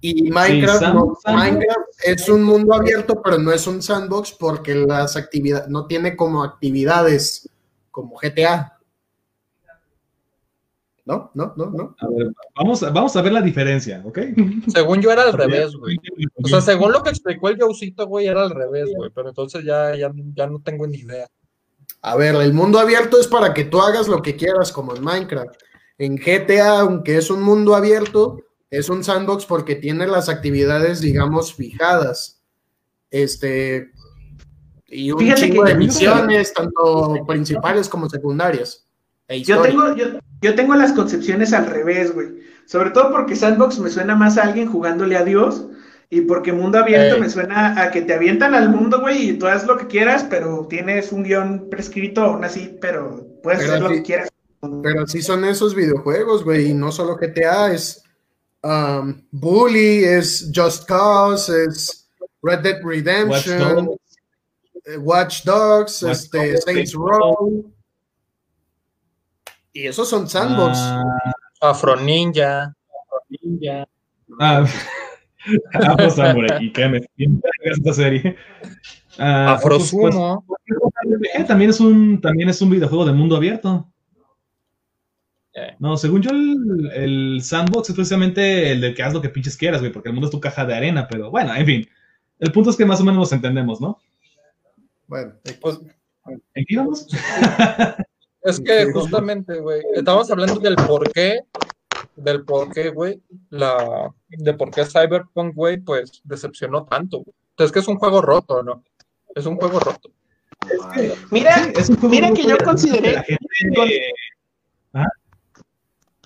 [0.00, 4.74] Y Minecraft, Sí, no, Minecraft es un mundo abierto, pero no es un sandbox porque
[4.74, 7.50] las actividades, no tiene como actividades
[7.90, 8.78] como GTA.
[11.06, 11.30] ¿No?
[11.34, 11.54] ¿No?
[11.56, 11.70] ¿No?
[11.70, 11.96] ¿No?
[11.98, 14.18] A ver, vamos, a- vamos a ver la diferencia, ¿ok?
[14.68, 15.96] Según yo era al revés, güey.
[16.42, 19.10] O sea, según lo que explicó el Joecito, güey, era al revés, güey.
[19.14, 21.26] Pero entonces ya, ya, ya no tengo ni idea.
[22.02, 25.02] A ver, el mundo abierto es para que tú hagas lo que quieras, como en
[25.02, 25.54] Minecraft.
[25.98, 28.38] En GTA, aunque es un mundo abierto,
[28.70, 32.40] es un sandbox porque tiene las actividades, digamos, fijadas.
[33.10, 33.90] Este.
[34.86, 38.86] Y un Fíjate chingo que de misiones, tanto principales como secundarias.
[39.30, 40.06] E Yo tengo, yo,
[40.42, 42.40] yo tengo las concepciones al revés, güey.
[42.66, 45.66] Sobre todo porque Sandbox me suena más a alguien jugándole a Dios.
[46.12, 49.46] Y porque mundo abierto me suena a que te avientan al mundo, güey, y tú
[49.46, 53.82] haz lo que quieras, pero tienes un guion prescrito aún así, pero puedes Pero hacer
[53.82, 53.94] lo sí.
[53.94, 54.28] que quieras.
[54.82, 58.02] Pero así son esos videojuegos, güey, y no solo GTA, es
[58.64, 62.10] um, Bully, es Just Cause, es
[62.42, 63.98] Red Dead Watch Redemption, Dogs.
[64.86, 67.72] eh, Watch Dogs, Watch este, Dogs, Saints Saints Row.
[69.72, 70.78] Y esos son sandbox.
[70.78, 72.74] Ah, Afro Ninja.
[74.40, 74.64] ah,
[75.72, 77.00] Afro Samurai, y créeme,
[77.62, 78.36] esta serie.
[79.18, 80.44] Ah, Afro pues, pues, Sumo.
[81.04, 83.90] RPG también es un también es un videojuego de mundo abierto.
[85.54, 85.74] Eh.
[85.78, 89.56] No, según yo el, el sandbox es precisamente el de que haz lo que pinches
[89.56, 91.88] quieras, güey, porque el mundo es tu caja de arena, pero bueno, en fin.
[92.38, 93.98] El punto es que más o menos nos entendemos, ¿no?
[95.06, 95.80] Bueno, Pues,
[96.26, 97.06] ¿En qué íbamos?
[98.42, 101.40] es que justamente, güey, estamos hablando del por qué
[102.16, 103.20] del por qué, güey,
[103.50, 107.18] la, de por qué Cyberpunk, güey, pues decepcionó tanto.
[107.18, 107.34] güey.
[107.50, 108.82] Entonces, que es un juego roto, ¿no?
[109.34, 110.10] Es un juego roto.
[111.30, 114.12] Mira, Sí, es mira que yo consideré- gente-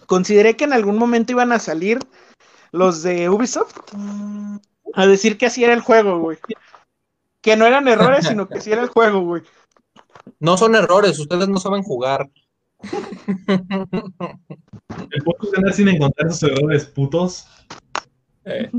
[0.06, 1.98] consideré que en algún momento iban a salir
[2.72, 3.76] los de Ubisoft
[4.94, 6.38] a decir que así era el juego, güey.
[7.40, 9.42] Que no eran errores, sino que así era el juego, güey.
[10.40, 12.30] No son errores, ustedes no saben jugar.
[15.10, 17.46] El punto es andar sin encontrar esos errores putos.
[18.44, 18.70] Eh,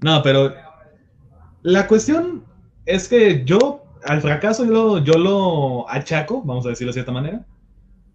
[0.00, 0.52] No, pero
[1.62, 2.44] la cuestión
[2.84, 7.12] es que yo al fracaso yo lo, yo lo achaco, vamos a decirlo de cierta
[7.12, 7.44] manera.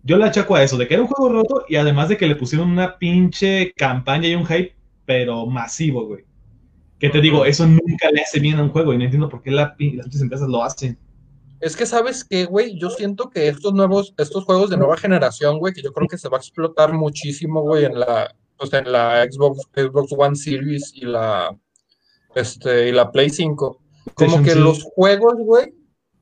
[0.03, 2.27] Yo lo achaco a eso, de que era un juego roto y además de que
[2.27, 6.23] le pusieron una pinche campaña y un hype, pero masivo, güey.
[6.99, 9.41] Que te digo, eso nunca le hace bien a un juego y no entiendo por
[9.41, 10.97] qué la las pinches empresas lo hacen.
[11.61, 12.77] Es que, ¿sabes qué, güey?
[12.79, 16.17] Yo siento que estos nuevos, estos juegos de nueva generación, güey, que yo creo que
[16.17, 20.35] se va a explotar muchísimo, güey, en la, o sea, en la Xbox, Xbox One
[20.35, 21.55] Series y la,
[22.33, 23.79] este, y la Play 5.
[24.15, 25.73] Como que los juegos, güey,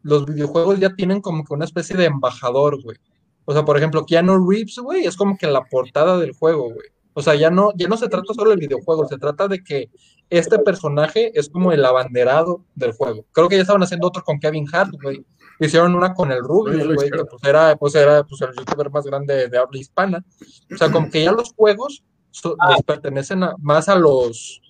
[0.01, 2.97] los videojuegos ya tienen como que una especie de embajador, güey.
[3.45, 6.89] O sea, por ejemplo, Keanu Reeves, güey, es como que la portada del juego, güey.
[7.19, 9.89] O sea, ya no, ya no se trata solo del videojuego, se trata de que
[10.29, 13.25] este personaje es como el abanderado del juego.
[13.33, 15.25] Creo que ya estaban haciendo otro con Kevin Hart, güey.
[15.59, 19.03] Hicieron una con el Rubius, güey, que pues era, pues era pues, el youtuber más
[19.05, 20.25] grande de habla hispana.
[20.73, 24.61] O sea, como que ya los juegos so- les pertenecen a- más a los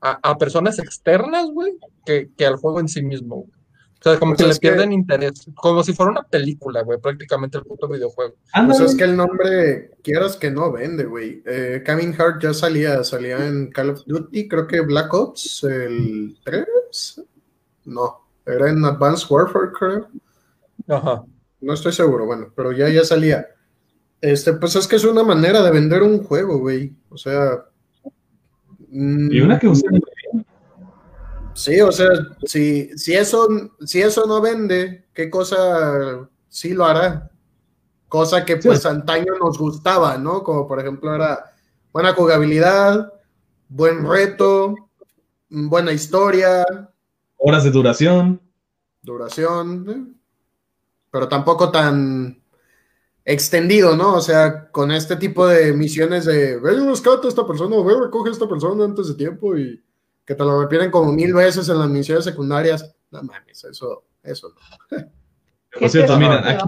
[0.00, 1.72] a, a personas externas, güey,
[2.04, 3.36] que, que al juego en sí mismo.
[3.36, 3.50] güey.
[4.06, 7.00] O sea, como Pues que le que- pierden interés, como si fuera una película, güey,
[7.00, 8.34] prácticamente el puto videojuego.
[8.66, 11.42] Pues es que el nombre, quieras que no, vende, güey.
[11.44, 16.38] Eh, Kevin Hart ya salía, salía en Call of Duty, creo que Black Ops, el
[16.44, 17.20] 3.
[17.86, 20.08] No, era en Advanced Warfare, creo.
[20.88, 21.24] Ajá.
[21.60, 23.46] No estoy seguro, bueno, pero ya, ya salía.
[24.20, 26.92] Este, pues es que es una manera de vender un juego, güey.
[27.08, 27.64] O sea.
[28.88, 30.00] mm, Y una que usan
[31.56, 32.08] Sí, o sea,
[32.44, 33.48] si, si, eso,
[33.84, 37.30] si eso no vende, ¿qué cosa sí lo hará?
[38.08, 38.68] Cosa que Sí.
[38.68, 40.42] pues antaño nos gustaba, ¿no?
[40.42, 41.54] Como por ejemplo era
[41.92, 43.10] buena jugabilidad,
[43.68, 44.74] buen reto,
[45.48, 46.64] buena historia,
[47.38, 48.40] horas de duración.
[49.02, 50.14] duración, ¿eh?
[51.10, 52.42] pero tampoco tan
[53.24, 54.14] extendido, ¿no?
[54.16, 57.84] O sea, con este tipo de misiones de, ve y rescata a esta persona, o
[57.84, 59.82] ve recoge a esta persona antes de tiempo y
[60.26, 62.94] que te lo repiten como mil veces en las misiones secundarias.
[63.10, 64.48] No mames, eso, eso
[64.90, 64.98] no.
[65.78, 66.64] Por cierto, no, aquí,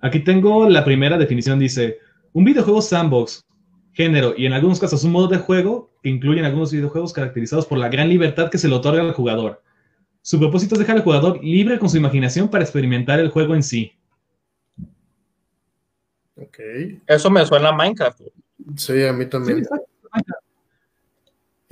[0.00, 1.58] aquí tengo la primera definición.
[1.58, 1.98] Dice,
[2.32, 3.44] un videojuego sandbox,
[3.92, 7.78] género y en algunos casos un modo de juego que incluyen algunos videojuegos caracterizados por
[7.78, 9.62] la gran libertad que se le otorga al jugador.
[10.22, 13.62] Su propósito es dejar al jugador libre con su imaginación para experimentar el juego en
[13.62, 13.92] sí.
[16.36, 16.58] Ok.
[17.06, 18.20] Eso me suena a Minecraft.
[18.76, 19.58] Sí, a mí Sí, también.
[19.58, 19.86] exacto.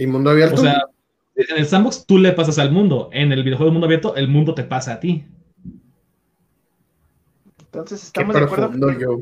[0.01, 0.55] ¿Y mundo abierto?
[0.63, 0.83] O sea,
[1.37, 3.11] en el sandbox tú le pasas al mundo.
[3.13, 5.27] En el videojuego mundo abierto, el mundo te pasa a ti.
[7.59, 8.65] Entonces Qué estamos de acuerdo.
[8.71, 9.21] profundo, que- yo.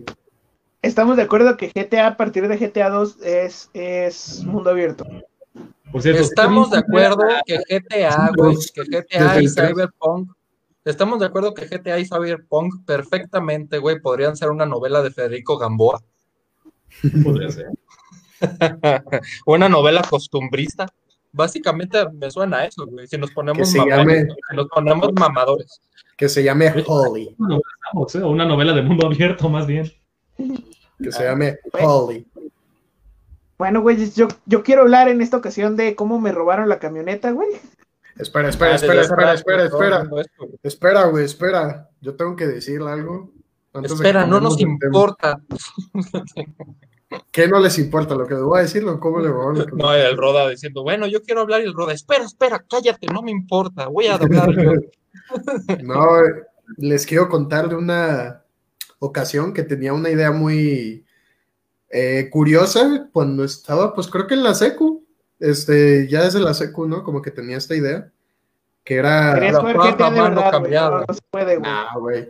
[0.80, 5.04] Estamos de acuerdo que GTA a partir de GTA 2 es, es mundo abierto.
[5.90, 9.48] Por cierto, Estamos de acuerdo que GTA, güey, que GTA y.
[9.48, 10.30] Cyberpunk,
[10.84, 15.58] estamos de acuerdo que GTA y Cyberpunk perfectamente, güey, podrían ser una novela de Federico
[15.58, 16.00] Gamboa.
[17.24, 17.66] podría ser.
[19.46, 20.86] una novela costumbrista.
[21.32, 23.06] Básicamente me suena a eso, güey.
[23.06, 25.80] Si nos ponemos Que se mamones, llame- si nos ponemos mamadores.
[26.16, 27.34] Que se llame Holly.
[27.38, 28.22] Una novela sandbox, ¿eh?
[28.24, 29.92] Una novela de mundo abierto, más bien.
[31.00, 32.26] Que se llame Holly.
[33.58, 37.30] Bueno, güey, yo, yo quiero hablar en esta ocasión de cómo me robaron la camioneta,
[37.32, 37.48] güey.
[38.16, 40.08] Espera, espera, Ah, espera, espera, espera, espera.
[40.62, 41.88] Espera, güey, espera.
[42.00, 43.32] Yo tengo que decirle algo.
[43.82, 45.40] Espera, no nos importa.
[47.30, 48.14] ¿Qué no les importa?
[48.14, 50.82] ¿Lo que les voy a decir o cómo le robaron la No, el Roda diciendo,
[50.82, 54.14] bueno, yo quiero hablar y el Roda, espera, espera, cállate, no me importa, voy a
[54.14, 54.50] hablar.
[55.82, 56.06] No,
[56.78, 58.44] les quiero contar de una
[58.98, 61.04] ocasión que tenía una idea muy
[61.90, 65.04] eh, curiosa cuando estaba, pues creo que en la secu,
[65.38, 67.04] este, ya desde la secu, ¿no?
[67.04, 68.10] Como que tenía esta idea,
[68.84, 69.34] que era...
[69.34, 70.72] Querías de verdad, güey.
[70.72, 71.70] No, no se puede, güey.
[71.70, 72.28] Ah, güey,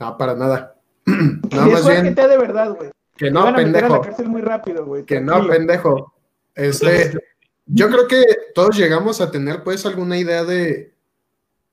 [0.00, 0.76] no, para nada.
[1.06, 2.90] No, más GTA de verdad, güey.
[3.20, 5.04] Que no, van a meter a la pendejo, cárcel muy rápido, güey.
[5.04, 6.14] que no, pendejo.
[6.54, 7.12] Este,
[7.66, 10.94] yo creo que todos llegamos a tener, pues, alguna idea de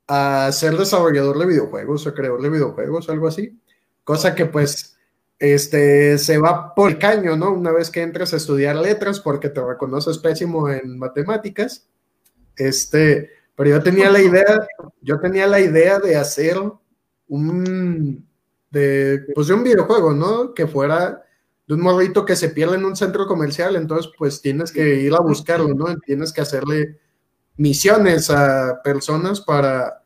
[0.09, 3.57] a ser desarrollador de videojuegos o creador de videojuegos, algo así.
[4.03, 4.97] Cosa que, pues,
[5.39, 7.53] este, se va por el caño, ¿no?
[7.53, 11.87] Una vez que entras a estudiar letras porque te reconoces pésimo en matemáticas.
[12.57, 14.67] Este, pero yo tenía la idea,
[14.99, 16.57] yo tenía la idea de hacer
[17.29, 18.27] un,
[18.69, 20.53] de, pues, de un videojuego, ¿no?
[20.53, 21.23] Que fuera
[21.67, 25.13] de un morrito que se pierde en un centro comercial, entonces pues tienes que ir
[25.13, 25.97] a buscarlo, ¿no?
[25.97, 26.97] Tienes que hacerle
[27.57, 30.03] misiones a personas para,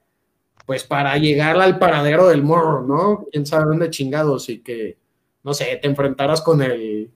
[0.66, 3.28] pues para llegar al paradero del morro, ¿no?
[3.32, 4.98] Quién sabe dónde chingados y que,
[5.44, 7.12] no sé, te enfrentaras con el,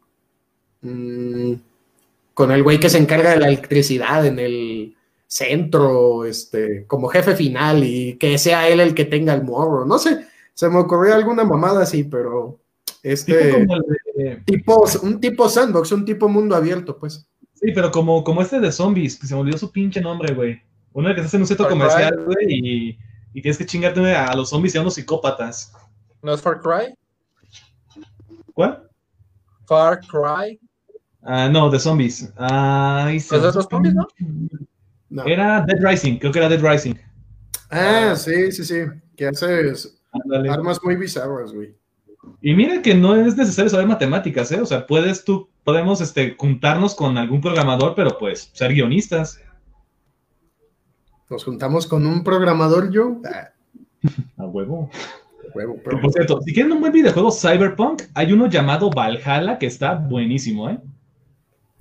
[0.81, 1.53] mm,
[2.35, 7.35] con el güey que se encarga de la electricidad en el centro, este, como jefe
[7.35, 11.15] final y que sea él el que tenga el morro, no sé, se me ocurrió
[11.15, 12.59] alguna mamada así, pero
[13.01, 13.83] este Tipo como el
[14.16, 17.28] de- tipo, un tipo sandbox, un tipo mundo abierto, pues.
[17.53, 20.61] Sí, pero como, como este de zombies, que se me olvidó su pinche nombre, güey.
[20.93, 21.80] Uno que estás en un centro Far Cry.
[21.80, 22.99] comercial, güey, y,
[23.34, 25.74] y tienes que chingarte a los zombies y a unos psicópatas.
[26.22, 26.95] ¿No es Far Cry?
[28.53, 28.89] ¿Cuál?
[29.68, 30.59] Far Cry.
[31.24, 32.32] Ah, no, de zombies.
[32.38, 34.07] Ay, se- Pues de los zombies, ¿no?
[35.09, 35.24] No.
[35.26, 36.95] Era Dead Rising, creo que era Dead Rising.
[37.70, 38.76] Ah, sí, sí, sí,
[39.16, 39.97] que haces
[40.49, 41.76] armas muy bizarras, güey.
[42.47, 44.61] Y mira que no es necesario saber matemáticas, ¿eh?
[44.61, 49.41] O sea, puedes tú, podemos este, juntarnos con algún programador, pero pues ser guionistas.
[51.27, 53.19] Nos juntamos con un programador, yo.
[53.25, 53.49] Ah,
[54.37, 54.91] A huevo.
[55.55, 59.57] huevo, Que, pero- por cierto, si quieren un buen videojuego Cyberpunk, hay uno llamado Valhalla
[59.57, 60.77] que está buenísimo, ¿eh?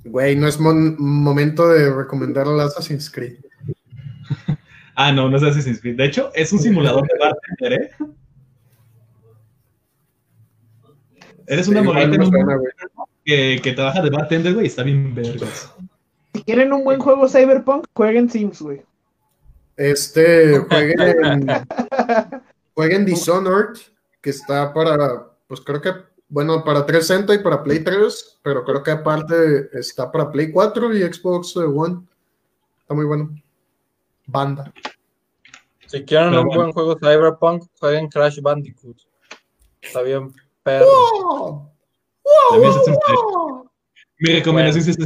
[0.02, 3.36] Güey, no es momento de recomendar el Assassin's Creed.
[4.96, 5.96] Ah, no, no es Assassin's Creed.
[5.96, 7.90] De hecho, es un simulador de bartender, ¿eh?
[11.46, 12.58] Eres una Sí, morrita en un suena,
[13.24, 15.72] que, que trabaja de bartender, güey, y está bien vergas.
[16.34, 18.82] Si quieren un buen juego Cyberpunk, jueguen Sims, güey.
[19.76, 21.46] Este, jueguen,
[22.74, 23.78] jueguen Dishonored,
[24.20, 25.92] que está para, pues creo que,
[26.28, 30.96] bueno, para 360 y para Play 3, pero creo que aparte está para Play 4
[30.96, 32.02] y Xbox One.
[32.80, 33.30] Está muy bueno.
[34.26, 34.72] Banda.
[35.86, 36.62] Si quieren Pero un bueno.
[36.62, 38.96] buen juego Cyberpunk, jueguen Crash Bandicoot.
[39.80, 40.32] Está bien,
[40.64, 41.70] perro.
[42.54, 43.70] Es en serio.
[44.18, 44.98] Mi recomendación sí es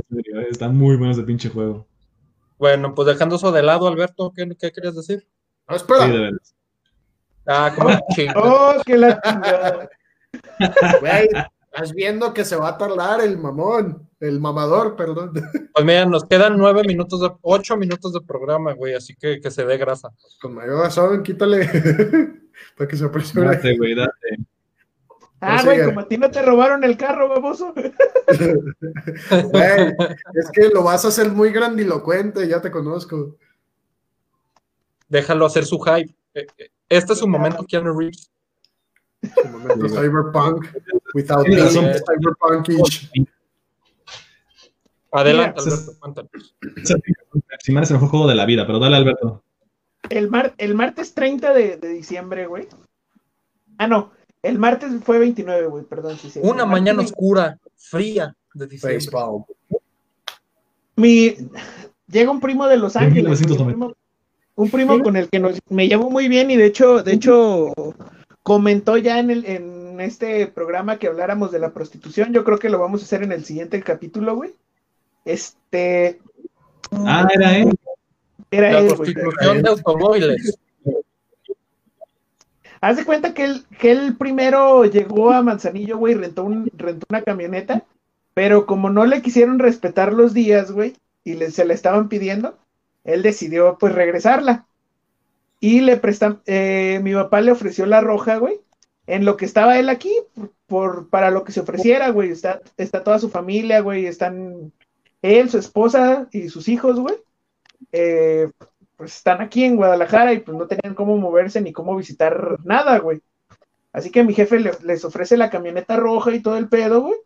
[0.50, 1.86] está muy bueno ese pinche juego.
[2.58, 5.26] Bueno, pues dejando eso de lado, Alberto, ¿qué, qué querías decir?
[5.66, 6.54] Ah, espera, Sí, de veras.
[7.46, 8.32] Ah, como chingo.
[8.36, 9.88] Oh, qué la chingada.
[11.00, 11.28] güey,
[11.72, 15.32] estás viendo que se va a tardar el mamón, el mamador, perdón.
[15.72, 19.50] Pues mira, nos quedan nueve minutos, de, ocho minutos de programa, güey, así que que
[19.50, 20.10] se dé grasa.
[20.40, 21.66] Con mayor razón, quítale
[22.76, 23.46] para que se apresure.
[23.46, 24.38] Date, güey, date.
[25.40, 27.72] Ah, güey, como a ti no te robaron el carro, baboso.
[29.30, 29.92] Güey,
[30.34, 33.36] es que lo vas a hacer muy grandilocuente, ya te conozco.
[35.08, 36.14] Déjalo hacer su hype.
[36.34, 38.30] Eh, eh, Este es su momento, Keanu Reeves.
[39.22, 40.66] Su momento cyberpunk,
[41.14, 43.10] without being cyberpunkish.
[45.10, 46.54] Adelante, Mira, Alberto, cuéntanos.
[47.60, 49.42] Si me el mejor juego de la vida, pero dale, Alberto.
[50.10, 52.68] El, mar- el martes 30 de, de diciembre, güey.
[53.78, 54.12] Ah, no.
[54.42, 56.16] El martes fue 29, güey, perdón.
[56.18, 56.40] Sí, sí.
[56.42, 57.12] Una mañana 20.
[57.12, 58.96] oscura, fría de diciembre.
[58.96, 59.44] Baseball.
[60.96, 61.36] Mi...
[62.06, 63.24] Llega un primo de Los Ángeles.
[63.24, 63.86] güey, 1990.
[63.86, 63.96] Un primo,
[64.54, 67.72] un primo con el que nos, me llevo muy bien y de hecho, de hecho,
[68.42, 72.32] comentó ya en, el, en este programa que habláramos de la prostitución.
[72.32, 74.54] Yo creo que lo vamos a hacer en el siguiente capítulo, güey.
[75.24, 76.18] Este.
[76.92, 77.78] Ah, era él.
[78.50, 79.12] Era La él, güey.
[79.12, 80.58] prostitución de automóviles.
[82.80, 87.06] Haz de cuenta que él, que él primero llegó a Manzanillo, güey, rentó, un, rentó
[87.10, 87.84] una camioneta,
[88.34, 92.56] pero como no le quisieron respetar los días, güey, y le, se le estaban pidiendo,
[93.04, 94.66] él decidió pues regresarla.
[95.60, 98.60] Y le prestan, eh, mi papá le ofreció la roja, güey,
[99.06, 102.60] en lo que estaba él aquí, por, por- para lo que se ofreciera, güey, está,
[102.76, 104.72] está toda su familia, güey, están
[105.22, 107.16] él, su esposa y sus hijos, güey.
[107.92, 108.50] Eh,
[108.98, 112.98] pues están aquí en Guadalajara y pues no tenían cómo moverse ni cómo visitar nada,
[113.00, 113.22] güey.
[113.92, 117.16] Así que mi jefe le- les ofrece la camioneta roja y todo el pedo, güey.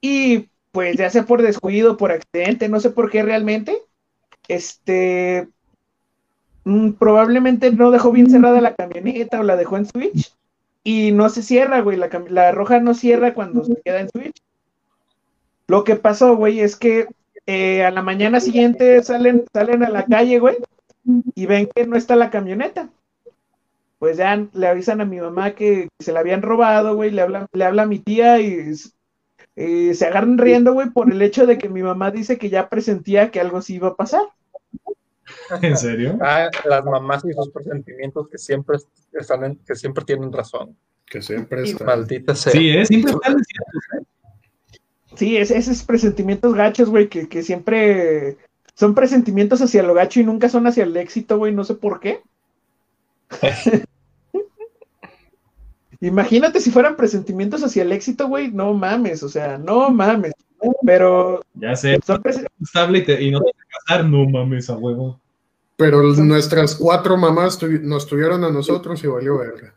[0.00, 3.76] Y pues ya sea por descuido, por accidente, no sé por qué realmente,
[4.48, 5.48] este,
[6.64, 10.32] mm, probablemente no dejó bien cerrada la camioneta o la dejó en switch
[10.84, 11.96] y no se cierra, güey.
[11.96, 14.36] La, la roja no cierra cuando se queda en switch.
[15.68, 17.06] Lo que pasó, güey, es que
[17.48, 20.58] eh, a la mañana siguiente salen, salen a la calle, güey,
[21.34, 22.90] y ven que no está la camioneta.
[23.98, 27.46] Pues ya le avisan a mi mamá que se la habían robado, güey, le habla,
[27.52, 28.74] le habla a mi tía y
[29.94, 33.30] se agarran riendo, güey, por el hecho de que mi mamá dice que ya presentía
[33.30, 34.22] que algo sí iba a pasar.
[35.62, 36.18] ¿En serio?
[36.20, 38.76] Ah, las mamás y sus presentimientos que siempre
[39.12, 40.76] están en- que siempre tienen razón.
[41.06, 41.84] Que siempre está.
[41.84, 42.52] Maldita sea.
[42.52, 44.04] Sí, es siempre están diciendo, ¿eh?
[45.18, 48.36] Sí, es, esos presentimientos gachos, güey, que, que siempre
[48.74, 51.98] son presentimientos hacia lo gacho y nunca son hacia el éxito, güey, no sé por
[51.98, 52.22] qué.
[56.00, 58.52] Imagínate si fueran presentimientos hacia el éxito, güey.
[58.52, 60.32] No mames, o sea, no mames.
[60.84, 62.22] Pero Ya sé, son
[62.62, 65.20] estable y, te- y no te vas a casar, no mames a huevo.
[65.76, 69.74] Pero nuestras cuatro mamás nos tuvieron a nosotros y valió verga.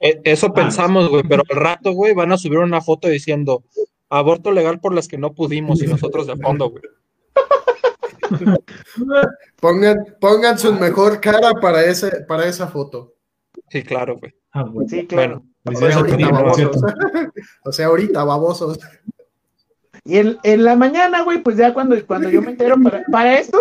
[0.00, 3.62] E- Eso pensamos, güey, pero al rato, güey, van a subir una foto diciendo
[4.08, 6.82] aborto legal por las que no pudimos y nosotros de fondo, güey.
[9.60, 13.14] Pongan, pongan su mejor cara para, ese, para esa foto.
[13.68, 14.32] Sí, claro, güey.
[14.52, 14.64] Ah.
[14.88, 15.42] Sí, claro.
[15.64, 16.82] Bueno, Felicidades a ahorita, babosos.
[17.64, 18.78] O sea, ahorita, babosos.
[20.04, 23.38] Y en, en la mañana, güey, pues ya cuando, cuando yo me entero para, para
[23.38, 23.58] esto,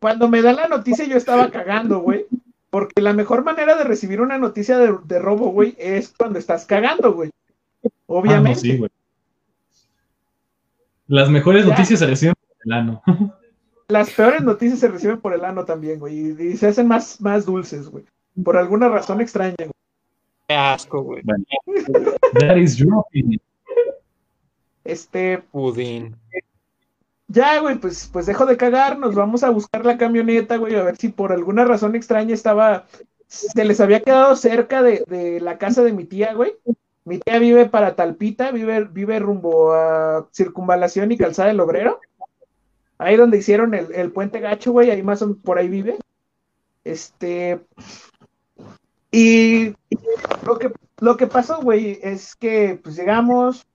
[0.00, 2.26] cuando me dan la noticia yo estaba cagando, güey.
[2.74, 6.66] Porque la mejor manera de recibir una noticia de, de robo, güey, es cuando estás
[6.66, 7.30] cagando, güey.
[7.30, 8.58] Ah, no, Obviamente.
[8.58, 8.90] sí, güey.
[11.06, 11.70] Las mejores Ya.
[11.70, 13.02] noticias se reciben por el ano.
[13.86, 16.18] Las peores noticias se reciben por el ano también, güey.
[16.18, 18.06] Y, y se hacen más, más dulces, güey.
[18.42, 19.70] Por alguna razón extraña, güey.
[20.48, 21.22] Qué asco, güey.
[22.40, 23.40] That is your opinion.
[24.82, 26.16] Este, Pudín.
[27.34, 30.84] Ya, güey, pues, pues dejo de cagar, nos vamos a buscar la camioneta, güey, a
[30.84, 32.86] ver si por alguna razón extraña estaba,
[33.26, 36.54] se les había quedado cerca de, de la casa de mi tía, güey.
[37.04, 42.00] Mi tía vive para Talpita, vive, vive rumbo a Circunvalación y Calzada del Obrero.
[42.96, 45.98] Ahí donde hicieron el, el puente gacho, güey, ahí más o por ahí vive.
[46.84, 47.60] Este.
[49.10, 49.74] Y
[50.46, 53.66] lo que, lo que pasó, güey, es que pues llegamos,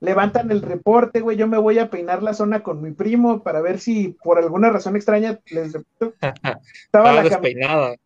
[0.00, 3.60] levantan el reporte, güey, yo me voy a peinar la zona con mi primo para
[3.60, 6.14] ver si por alguna razón extraña les repito,
[6.84, 7.96] estaba la, despeinada.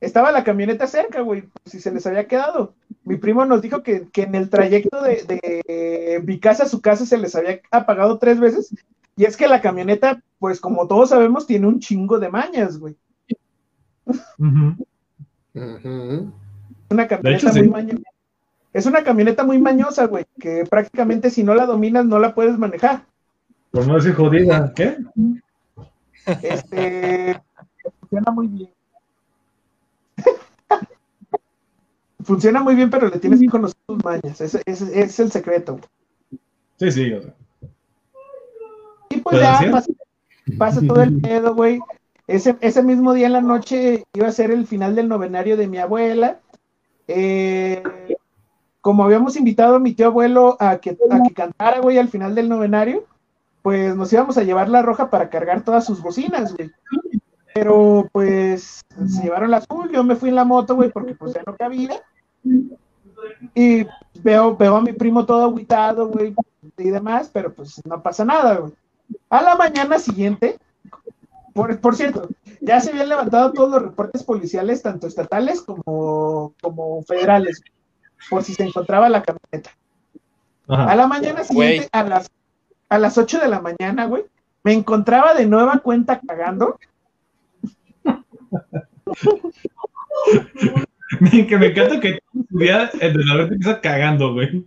[0.00, 2.74] estaba la camioneta cerca, güey, si se les había quedado.
[3.04, 6.80] Mi primo nos dijo que, que en el trayecto de, de mi casa a su
[6.80, 8.74] casa se les había apagado tres veces.
[9.16, 12.96] Y es que la camioneta, pues como todos sabemos, tiene un chingo de mañas, güey.
[16.88, 17.60] Una camioneta hecho, sí.
[17.60, 18.11] muy mañosa.
[18.72, 22.58] Es una camioneta muy mañosa, güey, que prácticamente si no la dominas no la puedes
[22.58, 23.04] manejar.
[23.70, 24.72] Por no decir jodida.
[24.74, 24.96] ¿Qué?
[26.42, 27.40] Este
[28.00, 28.70] funciona muy bien.
[32.24, 34.40] funciona muy bien, pero le tienes que conocer tus mañas.
[34.40, 35.80] Ese, es el secreto.
[36.78, 37.12] Sí, sí.
[37.12, 37.34] O sea.
[39.10, 39.92] Y pues ¿Pero ya pasa,
[40.58, 41.80] pasa todo el pedo, güey.
[42.26, 45.66] Ese, ese mismo día en la noche iba a ser el final del novenario de
[45.66, 46.40] mi abuela.
[47.08, 47.82] Eh,
[48.82, 52.34] como habíamos invitado a mi tío abuelo a que, a que cantara, güey, al final
[52.34, 53.04] del novenario,
[53.62, 56.70] pues nos íbamos a llevar la roja para cargar todas sus bocinas, güey.
[57.54, 61.32] Pero pues se llevaron la azul, yo me fui en la moto, güey, porque pues
[61.32, 62.02] ya no cabía.
[63.54, 63.86] Y
[64.22, 66.34] veo, veo a mi primo todo agüitado, güey,
[66.76, 68.72] y demás, pero pues no pasa nada, güey.
[69.30, 70.58] A la mañana siguiente,
[71.54, 72.28] por, por cierto,
[72.60, 77.62] ya se habían levantado todos los reportes policiales, tanto estatales como, como federales,
[78.30, 79.70] por si se encontraba la camioneta.
[80.68, 82.30] A la mañana siguiente, a las,
[82.88, 84.24] a las 8 de la mañana, güey,
[84.62, 86.78] me encontraba de nueva cuenta cagando.
[91.48, 94.64] que me encanta que todo tu día el de la vez empieza cagando, güey.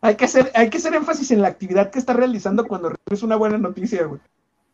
[0.00, 3.22] Hay que, hacer, hay que hacer énfasis en la actividad que está realizando cuando recibes
[3.22, 4.20] una buena noticia, güey.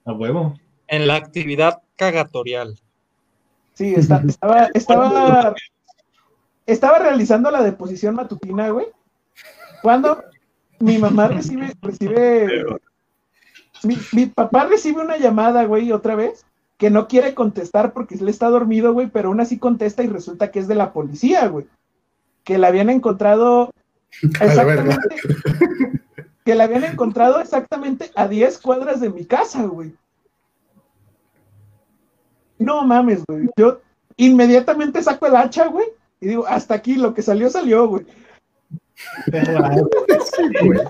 [0.07, 0.59] A huevo.
[0.87, 2.79] En la actividad cagatorial.
[3.74, 5.55] Sí, está- estaba, estaba,
[6.69, 8.87] estaba realizando la deposición matutina, güey.
[9.83, 10.23] Cuando
[10.81, 12.64] mi mamá recibe, recibe,
[13.83, 16.45] mi, mi papá recibe una llamada, güey, otra vez,
[16.77, 20.51] que no quiere contestar porque él está dormido, güey, pero aún así contesta y resulta
[20.51, 21.66] que es de la policía, güey.
[22.45, 23.73] Que la habían encontrado
[24.23, 25.16] exactamente,
[26.45, 29.95] que la habían encontrado exactamente a 10 cuadras de mi casa, güey.
[32.59, 33.49] No mames, güey.
[33.57, 33.81] Yo
[34.16, 35.87] inmediatamente saco el hacha, güey,
[36.21, 38.05] y digo, hasta aquí, lo que salió, salió, güey.
[40.62, 40.81] Güey.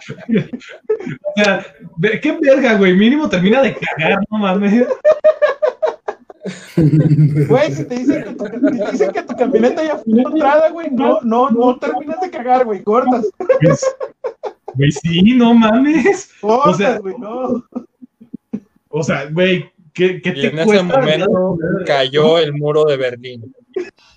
[0.00, 1.66] O sea,
[2.22, 2.94] qué verga, güey.
[2.94, 4.86] Mínimo termina de cagar, no mames.
[6.76, 10.70] Güey, si te dicen que tu, si te dicen que tu camioneta ya fue encontrada,
[10.70, 13.28] güey, no, no, no terminas de cagar, güey, cortas.
[13.60, 13.84] Pues,
[14.74, 16.30] Güey, sí, no mames.
[16.40, 17.64] Cortas, sea, güey, no.
[18.88, 23.54] O sea, güey, ¿qué, qué Y te en ese momento cayó el muro de Berlín.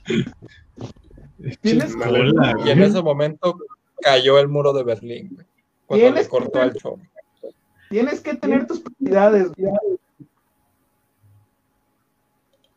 [1.62, 3.58] Tienes- Hola, Y en ese momento
[4.02, 5.46] cayó el muro de Berlín, güey.
[5.86, 7.00] Cuando Tienes le cortó al show.
[7.90, 9.74] Tienes que tener tus prioridades, güey.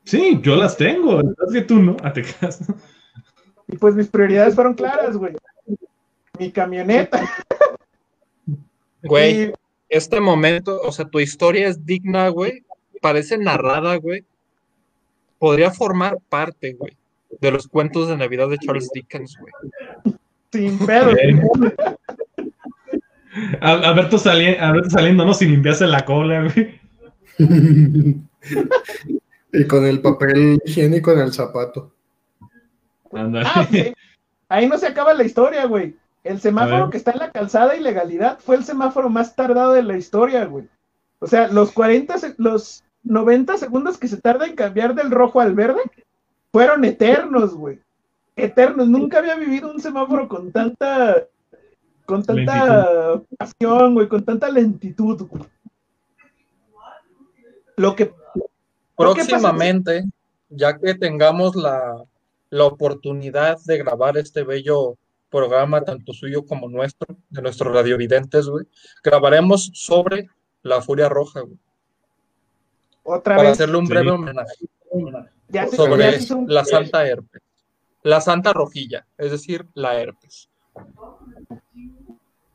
[0.04, 1.20] Sí, yo las tengo.
[1.20, 1.96] Es que tú no.
[2.02, 2.24] Ah, te.
[3.68, 5.34] Y pues mis prioridades fueron claras, güey.
[6.38, 7.20] Mi camioneta.
[9.02, 9.52] Güey, Y
[9.88, 12.64] este momento, o sea, tu historia es digna, güey.
[13.00, 14.24] Parece narrada, güey.
[15.38, 16.96] podría formar parte, güey,
[17.40, 19.52] de los cuentos de Navidad de Charles Dickens, güey.
[20.52, 21.10] Sin pedo.
[23.60, 25.34] Al- Alberto, sali- Alberto saliendo, ¿no?
[25.34, 26.80] Sin limpiarse la cola, güey.
[29.52, 31.92] y con el papel higiénico en el zapato.
[33.12, 33.92] Ah, sí.
[34.48, 35.96] Ahí no se acaba la historia, güey.
[36.24, 39.96] El semáforo que está en la calzada ilegalidad fue el semáforo más tardado de la
[39.96, 40.66] historia, güey.
[41.18, 45.40] O sea, los 40, se- los 90 segundos que se tarda en cambiar del rojo
[45.40, 45.82] al verde
[46.56, 47.78] fueron eternos, güey.
[48.34, 48.88] Eternos.
[48.88, 51.26] Nunca había vivido un semáforo con tanta,
[52.06, 55.44] con tanta pasión, güey, con tanta lentitud, güey.
[57.76, 58.10] Lo que.
[58.96, 60.04] Próximamente,
[60.48, 62.02] ya que tengamos la,
[62.48, 64.96] la oportunidad de grabar este bello
[65.28, 68.64] programa, tanto suyo como nuestro, de nuestros radiovidentes, güey,
[69.04, 70.30] grabaremos sobre
[70.62, 71.58] la Furia Roja, güey,
[73.02, 73.92] otra para vez hacerle un Sí.
[73.92, 74.54] breve homenaje
[75.48, 77.42] ya se, ya sobre se hizo un- la Santa Herpes,
[78.02, 80.48] la Santa Rojilla, es decir, la herpes.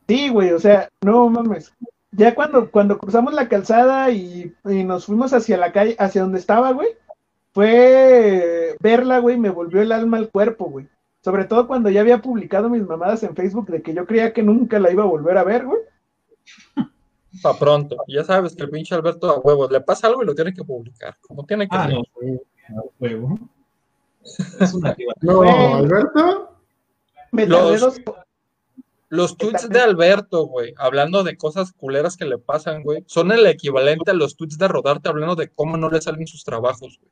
[0.08, 1.74] Sí, güey, o sea, no mames.
[2.12, 6.40] Ya cuando, cuando cruzamos la calzada y, y nos fuimos hacia la calle, hacia donde
[6.40, 6.90] estaba, güey,
[7.54, 10.88] fue verla, güey, me volvió el alma al cuerpo, güey.
[11.24, 14.44] Sobre todo cuando ya había publicado mis mamadas en Facebook de que yo creía que
[14.44, 15.82] nunca la iba a volver a ver, güey.
[17.42, 17.96] Para pronto.
[18.08, 20.64] Ya sabes que el pinche Alberto a huevos le pasa algo y lo tiene que
[20.66, 21.94] publicar, como tiene que Ah, ser.
[21.96, 22.04] no.
[22.70, 23.40] A huevo.
[24.60, 25.14] Es una activa.
[25.22, 25.42] No.
[25.76, 26.56] Alberto.
[27.32, 28.02] Me Los-.
[29.12, 33.46] Los tweets de Alberto, güey, hablando de cosas culeras que le pasan, güey, son el
[33.46, 37.12] equivalente a los tweets de Rodarte hablando de cómo no le salen sus trabajos, güey.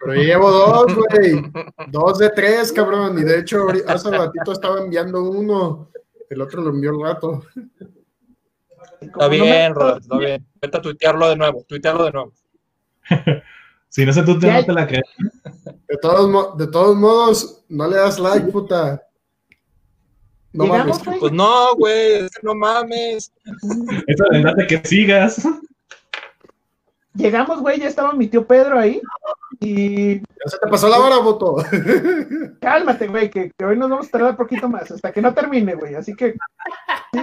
[0.00, 1.42] Pero yo llevo dos, güey.
[1.88, 3.18] Dos de tres, cabrón.
[3.18, 5.90] Y de hecho, hace ratito estaba enviando uno.
[6.30, 7.42] El otro lo envió el rato.
[8.98, 10.46] Está bien, Rodarte, está bien.
[10.58, 12.32] Vete a tuitearlo de nuevo, tuitearlo de nuevo.
[13.92, 15.04] Si no sé, tú te, no te la crees.
[15.86, 19.02] De todos, de todos modos, no le das like, puta.
[20.54, 21.04] No Llegamos, mames.
[21.04, 21.20] güey.
[21.20, 23.30] Pues no, güey, no mames.
[24.06, 25.46] Eso hace que sigas.
[27.12, 28.98] Llegamos, güey, ya estaba mi tío Pedro ahí.
[29.60, 31.56] Y Ya se te pasó la hora, voto.
[32.62, 35.34] cálmate, güey, que, que hoy nos vamos a tardar un poquito más, hasta que no
[35.34, 35.96] termine, güey.
[35.96, 36.34] Así que
[37.12, 37.20] sí,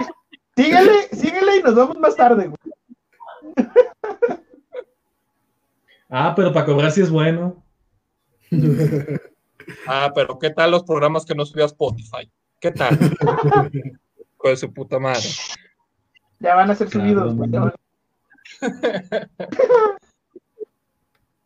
[0.56, 3.56] síguele, síguele y nos vemos más tarde, güey.
[6.10, 7.62] Ah, pero para cobrar sí es bueno.
[9.86, 12.28] Ah, pero ¿qué tal los programas que no subía a Spotify?
[12.60, 12.98] ¿Qué tal?
[14.36, 15.28] Con su puta madre.
[16.40, 17.50] Ya van a ser Claro, subidos, güey.
[17.50, 17.64] ya no.
[17.66, 17.74] van-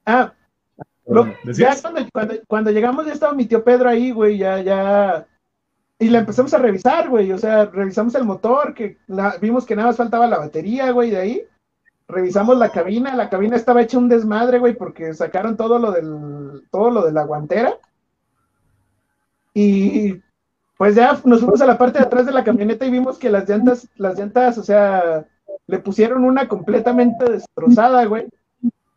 [0.07, 0.33] ah,
[1.07, 5.27] lo- ya cuando, cuando, cuando llegamos ya estaba mi tío Pedro ahí, güey, ya, ya.
[5.99, 7.31] Y la empezamos a revisar, güey.
[7.33, 11.11] O sea, revisamos el motor, que la- vimos que nada más faltaba la batería, güey,
[11.11, 11.43] de ahí.
[12.07, 16.62] Revisamos la cabina, la cabina estaba hecha un desmadre, güey, porque sacaron todo lo del,
[16.70, 17.78] todo lo de la guantera.
[19.55, 20.20] Y
[20.76, 23.30] pues ya nos fuimos a la parte de atrás de la camioneta y vimos que
[23.30, 25.24] las llantas, las llantas, o sea,
[25.66, 28.26] le pusieron una completamente destrozada, güey.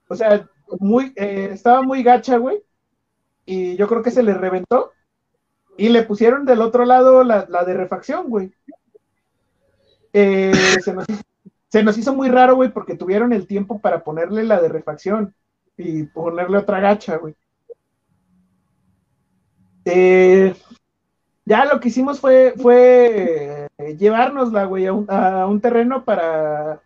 [0.08, 0.48] O sea,
[0.80, 2.62] muy, eh, estaba muy gacha, güey.
[3.46, 4.92] Y yo creo que se le reventó.
[5.78, 8.52] Y le pusieron del otro lado la, la de refacción, güey.
[10.14, 10.52] Eh,
[10.84, 11.22] se, nos, hizo-
[11.70, 15.34] se nos hizo muy raro, güey, porque tuvieron el tiempo para ponerle la de refacción
[15.78, 17.36] y ponerle otra gacha, güey.
[19.86, 20.54] Eh,
[21.46, 26.82] ya lo que hicimos fue, fue eh, llevárnosla, güey, a un, terreno para.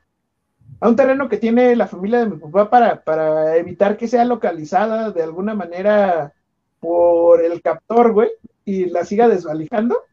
[0.80, 5.12] A un terreno que tiene la familia de mi papá para evitar que sea localizada
[5.12, 6.34] de alguna manera
[6.80, 8.30] por el captor, güey,
[8.66, 10.04] y la siga desvalijando.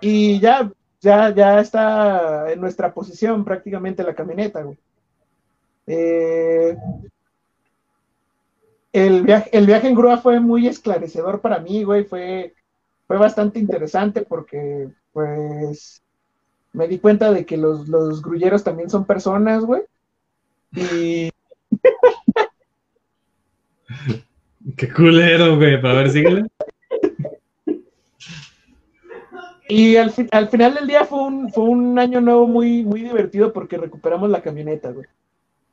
[0.00, 0.70] Y ya,
[1.00, 4.78] ya, ya está en nuestra posición prácticamente la camioneta, güey.
[5.86, 6.76] Eh,
[8.92, 12.04] el, viaje, el viaje en grúa fue muy esclarecedor para mí, güey.
[12.04, 12.54] Fue,
[13.06, 16.02] fue bastante interesante porque, pues,
[16.72, 19.82] me di cuenta de que los, los grulleros también son personas, güey.
[20.72, 21.30] Y
[24.76, 25.80] Qué culero, güey.
[25.80, 26.46] Para ver, síguele.
[29.68, 33.02] Y al, fin- al final del día fue un, fue un año nuevo muy, muy
[33.02, 35.06] divertido porque recuperamos la camioneta, güey.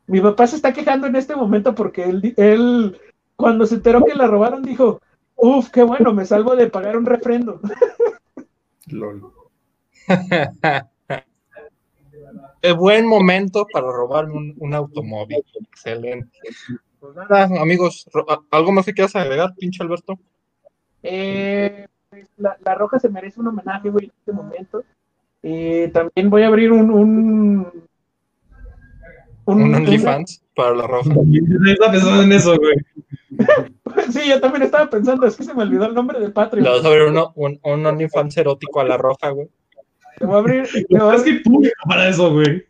[0.08, 3.00] Mi papá se está quejando en este momento porque él, él
[3.36, 5.00] cuando se enteró que la robaron, dijo,
[5.36, 7.62] uff, qué bueno, me salvo de pagar un refrendo.
[8.88, 9.22] Lol.
[12.62, 15.44] Es buen momento para robar un, un automóvil.
[15.68, 16.30] Excelente.
[17.00, 20.18] Pues nada, amigos, ro- ¿a- ¿algo más que quieras agregar, pinche Alberto?
[21.04, 24.84] Eh, pues, la, la roja se merece un homenaje, güey, en este momento.
[25.42, 27.68] Eh, también voy a abrir un, un,
[29.46, 31.10] Un OnlyFans para la roja.
[31.26, 31.42] Yo
[31.72, 32.76] estaba pensando en eso, güey.
[34.12, 36.64] Sí, yo también estaba pensando, es que se me olvidó el nombre de Patreon.
[36.64, 39.50] Le vas a abrir uno- un, un OnlyFans erótico a la roja, güey.
[40.20, 42.66] Le voy a abrir, le voy a, Es que hay público para eso, güey.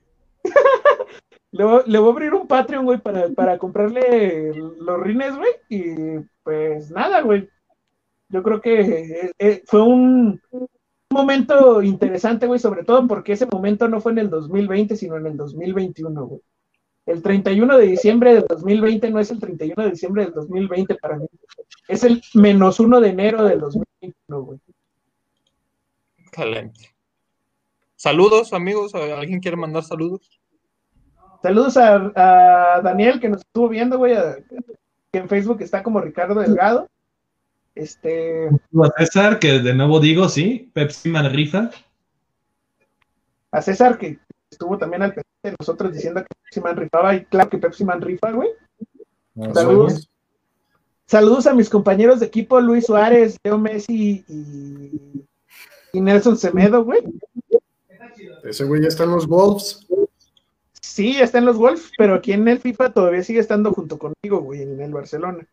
[1.52, 5.52] le voy- le voy a abrir un Patreon, güey, para, para comprarle los rines, güey.
[5.70, 7.48] Y pues nada, güey.
[8.34, 10.41] Yo creo que eh, eh, fue un
[11.11, 15.27] momento interesante, güey, sobre todo porque ese momento no fue en el 2020, sino en
[15.27, 16.41] el 2021, güey.
[17.05, 21.17] El 31 de diciembre del 2020 no es el 31 de diciembre del 2020 para
[21.17, 21.27] mí.
[21.88, 24.59] Es el menos uno de enero del 2021, güey.
[26.17, 26.95] Excelente.
[27.95, 28.95] Saludos, amigos.
[28.95, 30.39] ¿Alguien quiere mandar saludos?
[31.43, 34.38] Saludos a, a Daniel que nos estuvo viendo, güey, a-
[35.11, 36.89] que en Facebook está como Ricardo Delgado.
[37.76, 41.71] Este, A César, que de nuevo digo, sí, Pepsi Man rifa.
[43.51, 44.19] a César que
[44.49, 47.84] estuvo también al pendiente de nosotros diciendo que Pepsi Man rifaba y claro que Pepsi
[47.84, 48.49] Man rifa, güey.
[49.53, 50.09] Saludos.
[51.05, 55.26] Saludos a mis compañeros de equipo, Luis Suárez, Leo Messi y,
[55.91, 57.01] y Nelson Semedo, güey.
[58.43, 59.86] Ese güey ya está en los Wolves.
[60.82, 64.41] Sí, está en los Wolves, pero aquí en el FIFA todavía sigue estando junto conmigo,
[64.41, 65.47] güey, en el Barcelona.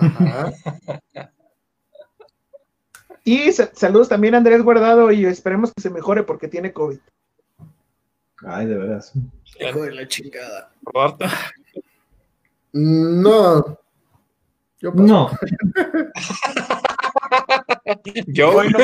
[0.00, 0.52] Ajá.
[3.24, 6.98] Y sa- saludos también a Andrés Guardado y esperemos que se mejore porque tiene COVID.
[8.46, 9.12] Ay, de veras.
[9.60, 10.72] Hijo de la chingada.
[10.82, 11.26] Roberto.
[12.72, 13.78] No.
[14.80, 15.04] Yo paso.
[15.06, 15.30] No,
[18.28, 18.78] Yo, Bueno,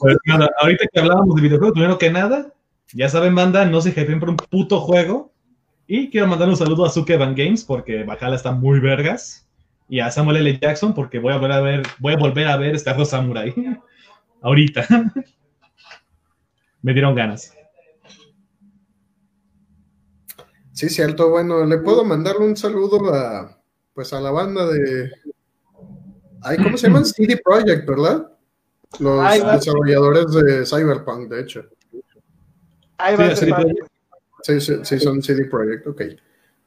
[0.00, 2.52] pues nada, ahorita que hablábamos de videojuegos, primero que nada,
[2.92, 5.32] ya saben, banda, no se hypeen por un puto juego.
[5.86, 9.46] Y quiero mandar un saludo a Suke Van Games porque Bacala está muy vergas.
[9.88, 10.58] Y a Samuel L.
[10.60, 13.54] Jackson porque voy a volver a ver, voy a volver a ver Star Wars Samurai.
[14.42, 14.84] Ahorita.
[16.82, 17.52] Me dieron ganas.
[20.72, 21.30] Sí, cierto.
[21.30, 23.58] Bueno, le puedo mandar un saludo a,
[23.94, 25.10] pues, a la banda de,
[26.42, 27.04] ay, ¿cómo se llaman?
[27.06, 28.30] CD Projekt, ¿verdad?
[28.98, 31.64] Los desarrolladores de Cyberpunk, de hecho.
[32.98, 33.74] ahí va Sí, a sí, ser padre,
[34.46, 34.60] sí.
[34.60, 36.02] Sí, sí, sí, son CD Projekt, ok.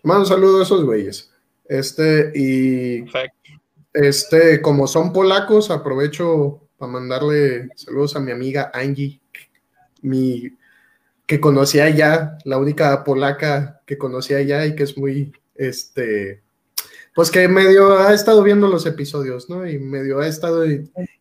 [0.03, 1.31] Mando un saludo a esos güeyes.
[1.65, 3.51] Este, y Perfecto.
[3.93, 9.21] este, como son polacos, aprovecho para mandarle saludos a mi amiga Angie,
[10.01, 10.57] mi,
[11.25, 16.41] que conocí allá, la única polaca que conocí allá y que es muy, este,
[17.13, 19.67] pues que medio ha estado viendo los episodios, ¿no?
[19.67, 20.65] Y medio ha estado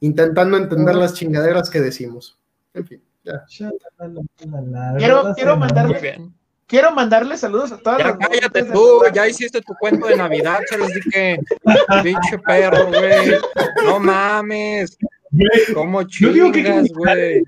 [0.00, 2.38] intentando entender las chingaderas que decimos.
[2.72, 3.44] En fin, ya.
[4.96, 6.37] Quiero, quiero Muy mandarle, bien.
[6.68, 10.60] Quiero mandarle saludos a todas Ya las cállate tú, ya hiciste tu cuento de Navidad,
[10.68, 11.40] se los dije.
[12.04, 13.38] Pinche perro, güey.
[13.84, 14.96] No mames.
[15.74, 17.42] ¿Cómo que- chingas, güey?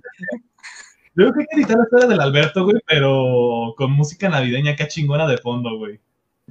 [1.15, 4.73] Yo creo que hay que editar la historia del Alberto, güey, pero con música navideña
[4.73, 6.01] acá chingona de fondo, güey.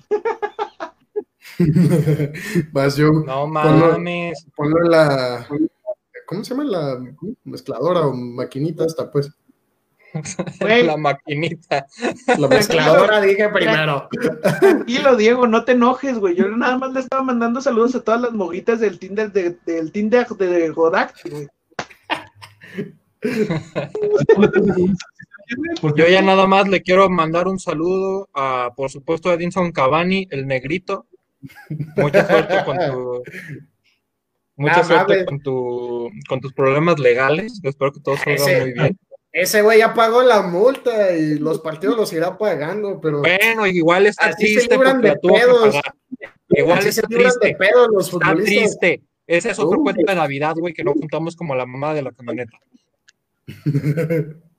[2.71, 4.45] Más yo No mames.
[4.55, 5.47] ponlo en la,
[6.25, 6.63] ¿cómo se llama?
[6.65, 6.97] La
[7.43, 9.31] mezcladora o maquinita esta, pues.
[10.59, 10.85] Güey.
[10.85, 11.85] La maquinita.
[12.37, 14.09] La mezcladora dije primero.
[14.59, 16.35] Tranquilo, Diego, no te enojes, güey.
[16.35, 19.91] Yo nada más le estaba mandando saludos a todas las morritas del Tinder de, del
[19.91, 21.47] Tinder de Godak, güey.
[25.81, 29.71] Porque Yo ya nada más le quiero mandar un saludo a, por supuesto, a Edinson
[29.71, 31.05] Cavani, el negrito.
[31.95, 33.23] Mucha suerte con tu.
[34.57, 37.61] Mucha Ah, suerte con, tu, con tus problemas legales.
[37.63, 38.99] Espero que todo salga Ese- muy bien.
[39.31, 44.07] Ese güey ya pagó la multa y los partidos los irá pagando, pero Bueno, igual
[44.07, 45.75] está Así se triste libran porque de pedos.
[46.49, 47.55] Igual así se está libran de triste.
[47.57, 48.79] pedo los Está futbolistas.
[48.79, 49.01] triste.
[49.27, 52.11] Ese es otro cuento de Navidad, güey, que no juntamos como la mamá de la
[52.11, 52.57] camioneta.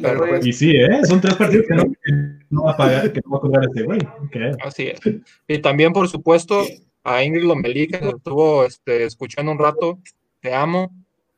[0.00, 0.28] Perro.
[0.28, 0.46] pues.
[0.46, 1.04] Y sí, ¿eh?
[1.04, 2.12] Son tres partidos que no, que
[2.50, 4.00] no va a pagar, que no va a cobrar este güey.
[4.30, 4.56] creo.
[4.62, 5.00] Así es.
[5.48, 6.64] Y también, por supuesto,
[7.04, 9.98] a Ingrid Lomelí, que nos estuvo este, escuchando un rato.
[10.40, 10.92] Te amo.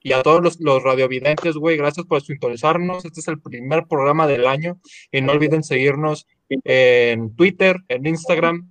[0.04, 3.06] Y a todos los, los radiovidentes, güey, gracias por sintonizarnos.
[3.06, 4.78] Este es el primer programa del año.
[5.10, 8.70] Y no olviden seguirnos en Twitter, en Instagram.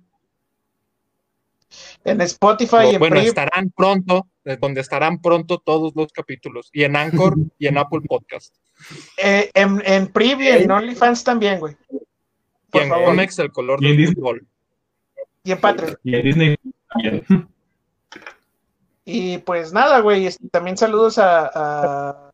[2.04, 6.70] En Spotify y en bueno, estarán pronto, eh, donde estarán pronto todos los capítulos.
[6.72, 8.54] Y en Anchor y en Apple Podcast.
[9.16, 11.76] eh, en, en en OnlyFans también, güey.
[12.72, 13.06] Y en favor.
[13.06, 14.14] Comex, el color del Disney.
[14.14, 14.46] fútbol.
[15.42, 15.98] Y en Patreon.
[16.04, 16.56] Y en Disney
[16.88, 17.24] también.
[19.04, 20.26] Y pues nada, güey.
[20.26, 22.30] este, También saludos a, a-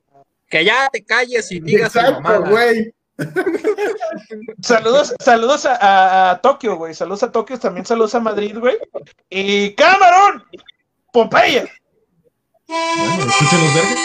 [0.48, 2.94] Que ya te calles y digas Exacto, güey.
[4.62, 6.94] Saludos, saludos a, a- a Tokio, güey.
[6.94, 8.78] Saludos a Tokio, también saludos a Madrid, güey.
[9.28, 10.42] Y Camarón,
[11.12, 11.66] Pompeya.
[12.66, 13.98] Bueno, escuchen los verdes.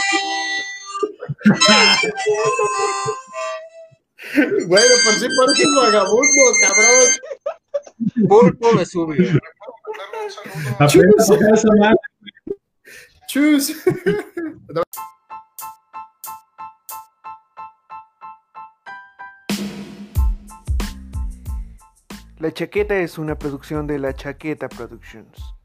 [4.68, 8.28] Bueno, por si pareces vagabundo, cabrón.
[8.28, 9.40] Pulpo Vesubio.
[10.80, 11.58] Aprende a tocar
[13.28, 13.76] Chus.
[22.40, 25.56] La Chaqueta es una producción de La Chaqueta Productions.